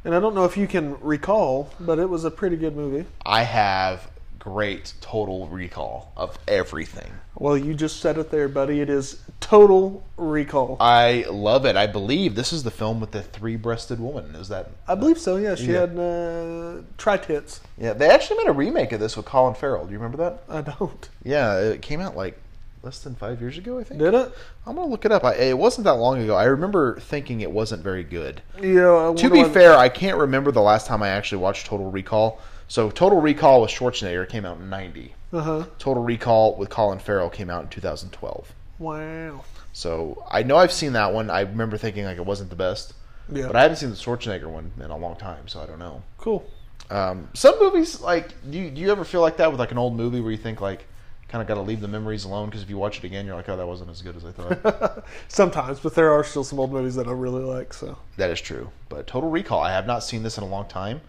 and 0.05 0.15
I 0.15 0.21
don't 0.21 0.35
know 0.35 0.45
if 0.45 0.57
you 0.57 0.67
can 0.67 0.99
recall, 1.01 1.71
but 1.81 1.99
it 1.99 2.09
was 2.09 2.25
a 2.25 2.31
pretty 2.31 2.57
good 2.57 2.77
movie. 2.77 3.07
I 3.25 3.43
have 3.43 4.11
great 4.39 4.95
Total 5.03 5.47
Recall 5.49 6.13
of 6.17 6.39
everything. 6.49 7.11
Well, 7.37 7.59
you 7.59 7.75
just 7.75 8.01
said 8.01 8.17
it 8.17 8.31
there, 8.31 8.49
buddy. 8.49 8.81
It 8.81 8.89
is 8.89 9.21
Total 9.39 10.03
Recall. 10.17 10.79
I 10.81 11.27
love 11.31 11.67
it. 11.67 11.77
I 11.77 11.87
believe 11.87 12.35
this 12.35 12.53
is 12.53 12.63
the 12.63 12.71
film 12.71 13.01
with 13.01 13.11
the 13.11 13.21
three-breasted 13.23 14.01
woman. 14.01 14.35
Is 14.35 14.49
that? 14.49 14.71
I 14.89 14.95
believe 14.95 15.19
so. 15.19 15.37
Yeah, 15.37 15.55
she 15.57 15.73
Yeah. 15.73 15.81
had 15.81 15.99
uh, 15.99 16.83
tri 16.97 17.19
tits. 17.19 17.61
Yeah, 17.79 17.93
they 17.93 18.09
actually 18.09 18.39
made 18.39 18.49
a 18.49 18.53
remake 18.53 18.93
of 18.93 19.01
this 19.01 19.15
with 19.17 19.27
Colin 19.27 19.55
Farrell. 19.55 19.85
Do 19.85 19.93
you 19.93 19.99
remember 19.99 20.17
that? 20.19 20.43
I 20.49 20.63
don't. 20.63 21.09
Yeah, 21.23 21.59
it 21.61 21.83
came 21.83 22.01
out 22.01 22.17
like 22.17 22.39
less 22.83 23.01
than 23.01 23.15
five 23.15 23.41
years 23.41 23.59
ago, 23.59 23.79
I 23.79 23.85
think. 23.85 24.01
Did 24.01 24.15
it? 24.15 24.33
I'm 24.67 24.77
gonna 24.77 24.89
look 24.89 25.05
it 25.05 25.13
up. 25.13 25.25
I, 25.25 25.35
it 25.35 25.59
wasn't 25.59 25.85
that 25.85 25.95
long 25.95 26.23
ago. 26.23 26.35
I 26.35 26.45
remember 26.45 26.99
thinking 27.01 27.41
it 27.41 27.51
wasn't 27.51 27.83
very 27.83 28.05
good. 28.05 28.43
Yeah. 28.61 29.11
I 29.11 29.15
To 29.15 29.31
be 29.31 29.45
fair, 29.45 29.75
I 29.77 29.89
can't 29.89 30.17
remember 30.19 30.51
the 30.51 30.63
last 30.63 30.87
time 30.87 31.03
I 31.03 31.09
actually 31.09 31.39
watched 31.43 31.67
Total 31.67 31.91
Recall. 31.91 32.41
So 32.69 32.91
Total 32.91 33.21
Recall 33.21 33.63
with 33.63 33.71
Schwarzenegger 33.71 34.29
came 34.29 34.45
out 34.45 34.59
in 34.59 34.71
'90. 34.71 35.15
Uh-huh. 35.33 35.65
Total 35.79 36.03
Recall 36.03 36.57
with 36.57 36.71
Colin 36.71 36.99
Farrell 36.99 37.31
came 37.31 37.51
out 37.51 37.63
in 37.65 37.69
2012. 37.69 38.53
Wow. 38.79 39.45
So 39.73 40.25
I 40.31 40.43
know 40.43 40.57
I've 40.57 40.73
seen 40.73 40.95
that 40.95 41.13
one. 41.13 41.31
I 41.31 41.41
remember 41.43 41.77
thinking 41.77 42.05
like 42.05 42.17
it 42.17 42.25
wasn't 42.27 42.51
the 42.51 42.57
best, 42.57 42.95
Yeah. 43.33 43.47
but 43.47 43.55
I 43.57 43.63
haven't 43.63 43.77
seen 43.77 43.91
the 43.91 43.97
Schwarzenegger 43.97 44.47
one 44.47 44.73
in 44.83 44.91
a 44.91 44.97
long 44.97 45.17
time, 45.17 45.47
so 45.49 45.61
I 45.61 45.67
don't 45.67 45.79
know. 45.79 46.03
cool. 46.19 46.45
Um, 46.91 47.29
some 47.35 47.57
movies 47.61 48.01
like 48.01 48.31
do 48.51 48.59
you, 48.59 48.69
do 48.71 48.81
you 48.81 48.91
ever 48.91 49.05
feel 49.05 49.21
like 49.21 49.37
that 49.37 49.49
with 49.53 49.61
like 49.61 49.71
an 49.71 49.79
old 49.79 49.95
movie 49.97 50.21
where 50.21 50.33
you 50.33 50.37
think 50.37 50.61
like 50.61 50.87
kind 51.31 51.41
of 51.41 51.47
got 51.49 51.55
to 51.55 51.61
leave 51.61 51.81
the 51.81 51.89
memories 51.89 52.25
alone 52.25 52.47
because 52.49 52.63
if 52.63 52.69
you 52.69 52.77
watch 52.77 52.99
it 52.99 53.05
again 53.05 53.25
you're 53.25 53.37
like 53.37 53.49
oh 53.49 53.57
that 53.57 53.67
wasn't 53.67 53.89
as 53.89 54.03
good 54.03 54.17
as 54.17 54.25
I 54.25 54.33
thought. 54.33 55.05
Sometimes, 55.29 55.79
but 55.81 55.95
there 55.95 56.13
are 56.13 56.25
still 56.25 56.43
some 56.45 56.59
old 56.59 56.73
movies 56.73 56.97
that 56.97 57.07
I 57.07 57.13
really 57.13 57.43
like. 57.45 57.73
So 57.73 57.97
that 58.17 58.31
is 58.31 58.41
true. 58.41 58.71
But 58.89 59.07
Total 59.07 59.31
Recall, 59.31 59.61
I 59.61 59.71
have 59.73 59.87
not 59.87 60.01
seen 60.03 60.23
this 60.25 60.37
in 60.37 60.43
a 60.45 60.49
long 60.49 60.67
time, 60.67 61.01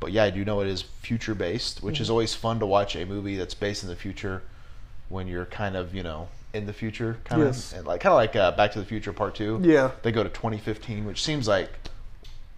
but 0.00 0.12
yeah, 0.12 0.24
I 0.24 0.30
do 0.30 0.44
know 0.44 0.60
it 0.60 0.68
is 0.68 0.82
future 0.82 1.34
based, 1.34 1.82
which 1.82 1.96
Mm-hmm. 1.96 2.02
is 2.02 2.10
always 2.10 2.34
fun 2.34 2.60
to 2.60 2.66
watch 2.66 2.94
a 2.94 3.04
movie 3.04 3.36
that's 3.36 3.54
based 3.54 3.82
in 3.82 3.88
the 3.88 3.96
future 3.96 4.42
when 5.08 5.26
you're 5.26 5.46
kind 5.46 5.76
of 5.76 5.94
you 5.94 6.02
know 6.02 6.28
in 6.52 6.66
the 6.66 6.72
future 6.72 7.18
kind 7.24 7.42
Yes. 7.42 7.72
of 7.72 7.78
and 7.78 7.86
like 7.88 8.00
kind 8.00 8.12
of 8.12 8.16
like 8.16 8.36
uh, 8.36 8.52
Back 8.52 8.72
to 8.72 8.78
the 8.78 8.84
Future 8.86 9.12
Part 9.12 9.34
Two. 9.34 9.60
Yeah. 9.62 9.90
they 10.02 10.12
go 10.12 10.22
to 10.22 10.28
2015, 10.28 11.04
which 11.04 11.22
seems 11.22 11.48
like 11.48 11.70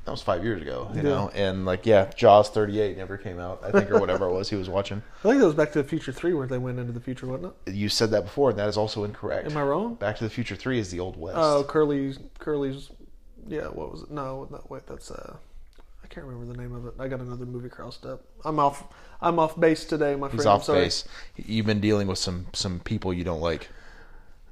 that 0.07 0.13
was 0.13 0.23
five 0.23 0.45
years 0.45 0.63
ago, 0.63 0.89
you 0.95 0.99
Yeah. 0.99 1.03
know. 1.03 1.31
And 1.35 1.67
like 1.67 1.85
yeah, 1.85 2.11
Jaws 2.17 2.49
38 2.49 2.97
never 2.97 3.19
came 3.19 3.41
out, 3.41 3.61
I 3.63 3.73
think, 3.73 3.91
or 3.91 3.99
whatever 4.01 4.27
it 4.27 4.33
was 4.33 4.49
he 4.49 4.57
was 4.57 4.69
watching. 4.69 5.03
I 5.25 5.31
think 5.31 5.43
it 5.43 5.45
was 5.45 5.55
Back 5.55 5.73
to 5.73 5.83
the 5.83 5.89
Future 5.89 6.13
Three 6.13 6.33
where 6.33 6.47
they 6.47 6.59
went 6.59 6.79
into 6.79 6.93
the 6.93 7.01
future, 7.01 7.27
wasn't 7.27 7.53
it? 7.67 7.75
You 7.75 7.89
said 7.89 8.13
that 8.13 8.23
before, 8.23 8.51
and 8.51 8.59
that 8.59 8.69
is 8.69 8.77
also 8.77 9.03
incorrect. 9.05 9.51
Am 9.51 9.57
I 9.57 9.63
wrong? 9.63 9.97
Back 9.97 10.17
to 10.19 10.25
the 10.25 10.31
Future 10.31 10.55
Three 10.55 10.79
is 10.79 10.91
the 10.93 11.01
Old 11.01 11.17
West. 11.19 11.37
Oh, 11.39 11.65
Curly's 11.65 12.19
Curly's. 12.39 12.91
Yeah, 13.49 13.67
what 13.67 13.91
was 13.93 14.03
it? 14.03 14.11
No, 14.11 14.47
no, 14.51 14.65
wait, 14.69 14.87
that's 14.87 15.11
uh, 15.11 15.37
I 16.03 16.07
can't 16.07 16.25
remember 16.25 16.53
the 16.53 16.59
name 16.61 16.73
of 16.75 16.87
it. 16.87 16.95
I 17.01 17.09
got 17.09 17.21
another 17.21 17.45
movie 17.47 17.69
crossed 17.69 18.07
up. 18.07 18.23
I'm 18.45 18.61
off. 18.61 18.85
I'm 19.21 19.39
off 19.41 19.59
base 19.59 19.85
today, 19.85 20.15
my 20.15 20.29
friend. 20.29 20.39
He's 20.41 20.47
I'm 20.47 20.53
off 20.57 20.65
sorry. 20.65 20.83
base. 20.85 21.05
You've 21.37 21.67
been 21.67 21.81
dealing 21.81 22.07
with 22.07 22.19
some 22.19 22.47
some 22.53 22.79
people 22.79 23.13
you 23.13 23.25
don't 23.25 23.41
like, 23.41 23.69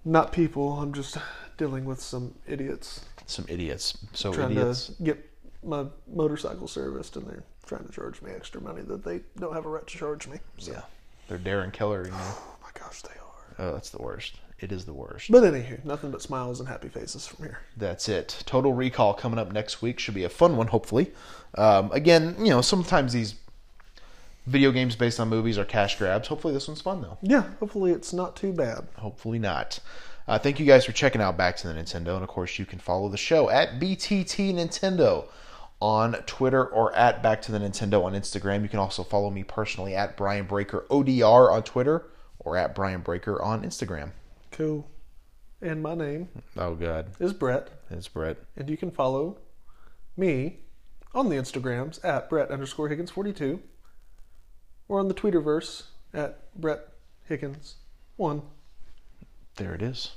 Not 0.04 0.32
people. 0.32 0.80
I'm 0.80 0.92
just 0.92 1.16
dealing 1.56 1.84
with 1.84 2.00
some 2.00 2.34
idiots 2.48 3.04
some 3.26 3.46
idiots. 3.48 3.98
So 4.12 4.32
trying 4.32 4.52
idiots. 4.52 4.86
to 4.88 5.02
get 5.02 5.30
my 5.64 5.86
motorcycle 6.12 6.68
serviced, 6.68 7.16
and 7.16 7.26
they're 7.26 7.44
trying 7.66 7.84
to 7.84 7.92
charge 7.92 8.20
me 8.22 8.32
extra 8.32 8.60
money 8.60 8.82
that 8.82 9.04
they 9.04 9.20
don't 9.38 9.54
have 9.54 9.66
a 9.66 9.68
right 9.68 9.86
to 9.86 9.98
charge 9.98 10.26
me. 10.28 10.38
So. 10.58 10.72
Yeah, 10.72 10.82
they're 11.28 11.38
Darren 11.38 11.72
Keller. 11.72 12.04
You 12.04 12.10
know. 12.10 12.18
Oh 12.64 12.80
my 12.80 12.80
gosh, 12.80 13.02
they 13.02 13.10
are. 13.10 13.66
Oh, 13.66 13.72
that's 13.74 13.90
the 13.90 14.02
worst. 14.02 14.36
It 14.58 14.72
is 14.72 14.84
the 14.84 14.94
worst. 14.94 15.30
But 15.30 15.42
anywho, 15.42 15.84
nothing 15.84 16.10
but 16.10 16.22
smiles 16.22 16.60
and 16.60 16.68
happy 16.68 16.88
faces 16.88 17.26
from 17.26 17.44
here. 17.44 17.58
That's 17.76 18.08
it. 18.08 18.42
Total 18.46 18.72
Recall 18.72 19.12
coming 19.12 19.38
up 19.38 19.52
next 19.52 19.82
week 19.82 19.98
should 19.98 20.14
be 20.14 20.24
a 20.24 20.28
fun 20.28 20.56
one, 20.56 20.68
hopefully. 20.68 21.12
Um, 21.56 21.92
again, 21.92 22.36
you 22.38 22.50
know, 22.50 22.62
sometimes 22.62 23.12
these 23.12 23.34
video 24.46 24.70
games 24.72 24.96
based 24.96 25.20
on 25.20 25.28
movies 25.28 25.58
are 25.58 25.64
cash 25.64 25.98
grabs. 25.98 26.28
Hopefully, 26.28 26.54
this 26.54 26.68
one's 26.68 26.80
fun 26.80 27.02
though. 27.02 27.18
Yeah, 27.22 27.44
hopefully 27.60 27.92
it's 27.92 28.12
not 28.12 28.36
too 28.36 28.52
bad. 28.52 28.86
Hopefully 28.96 29.38
not. 29.38 29.80
Uh, 30.26 30.38
thank 30.38 30.58
you 30.58 30.66
guys 30.66 30.84
for 30.84 30.92
checking 30.92 31.20
out 31.20 31.36
Back 31.36 31.56
to 31.58 31.68
the 31.68 31.74
Nintendo, 31.74 32.14
and 32.14 32.22
of 32.22 32.28
course, 32.28 32.58
you 32.58 32.64
can 32.64 32.78
follow 32.78 33.08
the 33.08 33.16
show 33.16 33.50
at 33.50 33.78
BTT 33.78 34.54
Nintendo 34.54 35.26
on 35.84 36.14
Twitter 36.24 36.64
or 36.64 36.94
at 36.96 37.22
Back 37.22 37.42
to 37.42 37.52
the 37.52 37.58
Nintendo 37.58 38.02
on 38.04 38.14
Instagram. 38.14 38.62
You 38.62 38.70
can 38.70 38.78
also 38.78 39.04
follow 39.04 39.28
me 39.30 39.44
personally 39.44 39.94
at 39.94 40.16
Brian 40.16 40.46
Breaker 40.46 40.86
ODR 40.88 41.52
on 41.52 41.62
Twitter 41.62 42.06
or 42.38 42.56
at 42.56 42.74
Brian 42.74 43.02
Breaker 43.02 43.40
on 43.42 43.62
Instagram. 43.62 44.12
Cool. 44.50 44.88
And 45.60 45.82
my 45.82 45.94
name 45.94 46.28
Oh 46.56 46.74
God, 46.74 47.10
is 47.20 47.34
Brett, 47.34 47.68
it's 47.90 48.08
Brett. 48.08 48.38
and 48.56 48.70
you 48.70 48.76
can 48.78 48.90
follow 48.90 49.36
me 50.16 50.60
on 51.14 51.28
the 51.28 51.36
Instagrams 51.36 52.02
at 52.02 52.30
Brett 52.30 52.50
underscore 52.50 52.88
Higgins 52.88 53.10
forty 53.10 53.32
two, 53.34 53.60
or 54.88 54.98
on 55.00 55.08
the 55.08 55.14
Twitterverse 55.14 55.84
at 56.14 56.40
Brett 56.58 56.80
Higgins 57.28 57.76
one. 58.16 58.40
There 59.56 59.74
it 59.74 59.82
is. 59.82 60.12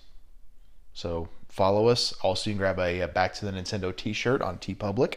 So 0.94 1.28
follow 1.50 1.88
us. 1.90 2.14
Also, 2.22 2.50
you 2.50 2.56
can 2.56 2.60
grab 2.60 2.80
a, 2.80 3.02
uh 3.02 3.08
Back 3.08 3.34
to 3.36 3.46
the 3.46 3.52
Nintendo 3.52 3.96
T-shirt 3.96 4.42
on 4.42 4.58
TeePublic. 4.58 5.16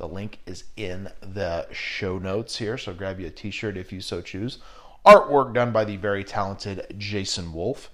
The 0.00 0.08
link 0.08 0.38
is 0.46 0.64
in 0.78 1.10
the 1.20 1.66
show 1.72 2.16
notes 2.18 2.56
here. 2.56 2.78
So 2.78 2.94
grab 2.94 3.20
you 3.20 3.26
a 3.26 3.30
T-shirt 3.30 3.76
if 3.76 3.92
you 3.92 4.00
so 4.00 4.22
choose. 4.22 4.56
Artwork 5.04 5.52
done 5.52 5.72
by 5.72 5.84
the 5.84 5.96
very 5.96 6.24
talented 6.24 6.86
Jason 6.96 7.52
Wolf. 7.52 7.90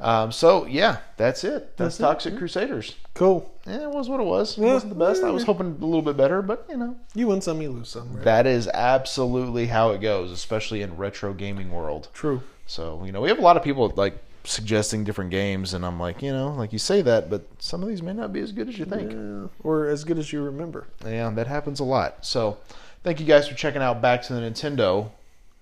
Um, 0.00 0.32
so 0.32 0.64
yeah, 0.64 1.00
that's 1.18 1.44
it. 1.44 1.76
That's, 1.76 1.98
That's 1.98 2.00
it. 2.00 2.02
Toxic 2.02 2.38
Crusaders. 2.38 2.96
Cool. 3.12 3.54
Yeah, 3.66 3.82
it 3.82 3.90
was 3.90 4.08
what 4.08 4.18
it 4.18 4.24
was. 4.24 4.56
It 4.56 4.62
Yeah. 4.62 4.72
wasn't 4.72 4.98
the 4.98 5.04
best. 5.04 5.22
I 5.22 5.28
was 5.30 5.44
hoping 5.44 5.76
a 5.78 5.84
little 5.84 6.00
bit 6.00 6.16
better, 6.16 6.40
but 6.40 6.64
you 6.70 6.78
know 6.78 6.96
You 7.14 7.26
win 7.26 7.42
some, 7.42 7.60
you 7.60 7.70
lose 7.70 7.90
some. 7.90 8.14
Right? 8.14 8.24
that 8.24 8.46
is 8.46 8.66
absolutely 8.68 9.66
how 9.66 9.90
it 9.90 10.00
goes, 10.00 10.32
especially 10.32 10.80
in 10.80 10.96
retro 10.96 11.34
gaming 11.34 11.70
world. 11.70 12.08
True. 12.14 12.40
So, 12.66 13.04
you 13.04 13.12
know, 13.12 13.20
we 13.20 13.28
have 13.28 13.38
a 13.38 13.42
lot 13.42 13.58
of 13.58 13.62
people 13.62 13.92
like 13.94 14.16
suggesting 14.44 15.04
different 15.04 15.30
games, 15.30 15.74
and 15.74 15.84
I'm 15.84 15.98
like, 15.98 16.22
you 16.22 16.32
know, 16.32 16.50
like 16.50 16.72
you 16.72 16.78
say 16.78 17.02
that, 17.02 17.30
but 17.30 17.46
some 17.58 17.82
of 17.82 17.88
these 17.88 18.02
may 18.02 18.12
not 18.12 18.32
be 18.32 18.40
as 18.40 18.52
good 18.52 18.68
as 18.68 18.78
you 18.78 18.84
think. 18.84 19.12
Yeah. 19.12 19.48
Or 19.62 19.86
as 19.88 20.04
good 20.04 20.18
as 20.18 20.32
you 20.32 20.42
remember. 20.42 20.86
Yeah, 21.04 21.30
that 21.30 21.46
happens 21.46 21.80
a 21.80 21.84
lot. 21.84 22.24
So, 22.24 22.58
thank 23.02 23.20
you 23.20 23.26
guys 23.26 23.48
for 23.48 23.54
checking 23.54 23.82
out 23.82 24.02
Back 24.02 24.22
to 24.22 24.34
the 24.34 24.40
Nintendo, 24.40 25.10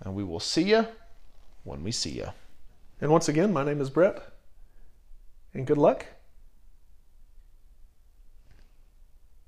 and 0.00 0.14
we 0.14 0.24
will 0.24 0.40
see 0.40 0.62
you 0.62 0.86
when 1.64 1.84
we 1.84 1.92
see 1.92 2.10
you. 2.10 2.28
And 3.00 3.10
once 3.10 3.28
again, 3.28 3.52
my 3.52 3.64
name 3.64 3.80
is 3.80 3.90
Brett, 3.90 4.22
and 5.54 5.66
good 5.66 5.78
luck, 5.78 6.06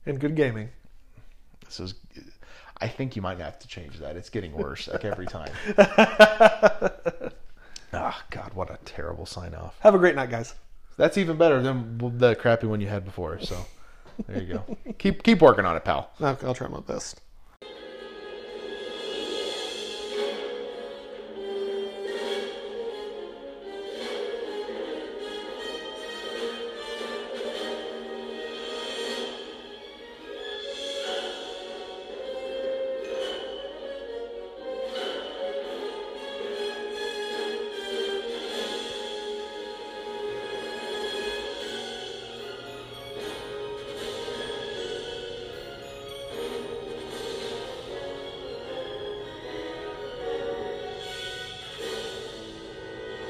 and 0.07 0.19
good 0.21 0.37
gaming. 0.37 0.71
This 1.65 1.81
is. 1.81 1.95
I 2.81 2.89
think 2.89 3.15
you 3.15 3.23
might 3.23 3.39
have 3.39 3.61
to 3.61 3.69
change 3.69 3.99
that. 4.01 4.17
It's 4.17 4.29
getting 4.29 4.53
worse 4.53 4.89
like 4.89 5.05
every 5.05 5.27
time. 5.27 5.53
Ah, 7.93 8.23
God, 8.31 8.55
what 8.55 8.71
a 8.71 8.79
terrible 8.85 9.27
sign 9.27 9.55
off. 9.55 9.77
Have 9.81 9.95
a 9.95 9.99
great 9.99 10.15
night, 10.15 10.31
guys. 10.31 10.55
That's 10.97 11.19
even 11.19 11.37
better 11.37 11.63
than 11.63 12.19
the 12.19 12.35
crappy 12.35 12.67
one 12.67 12.81
you 12.81 12.89
had 12.89 13.05
before. 13.05 13.41
So, 13.41 13.57
there 14.27 14.43
you 14.43 14.55
go. 14.55 14.77
keep 14.99 15.23
keep 15.23 15.41
working 15.41 15.65
on 15.65 15.77
it, 15.77 15.85
pal. 15.85 16.11
I'll, 16.21 16.39
I'll 16.43 16.55
try 16.55 16.69
my 16.69 16.81
best. 16.81 17.21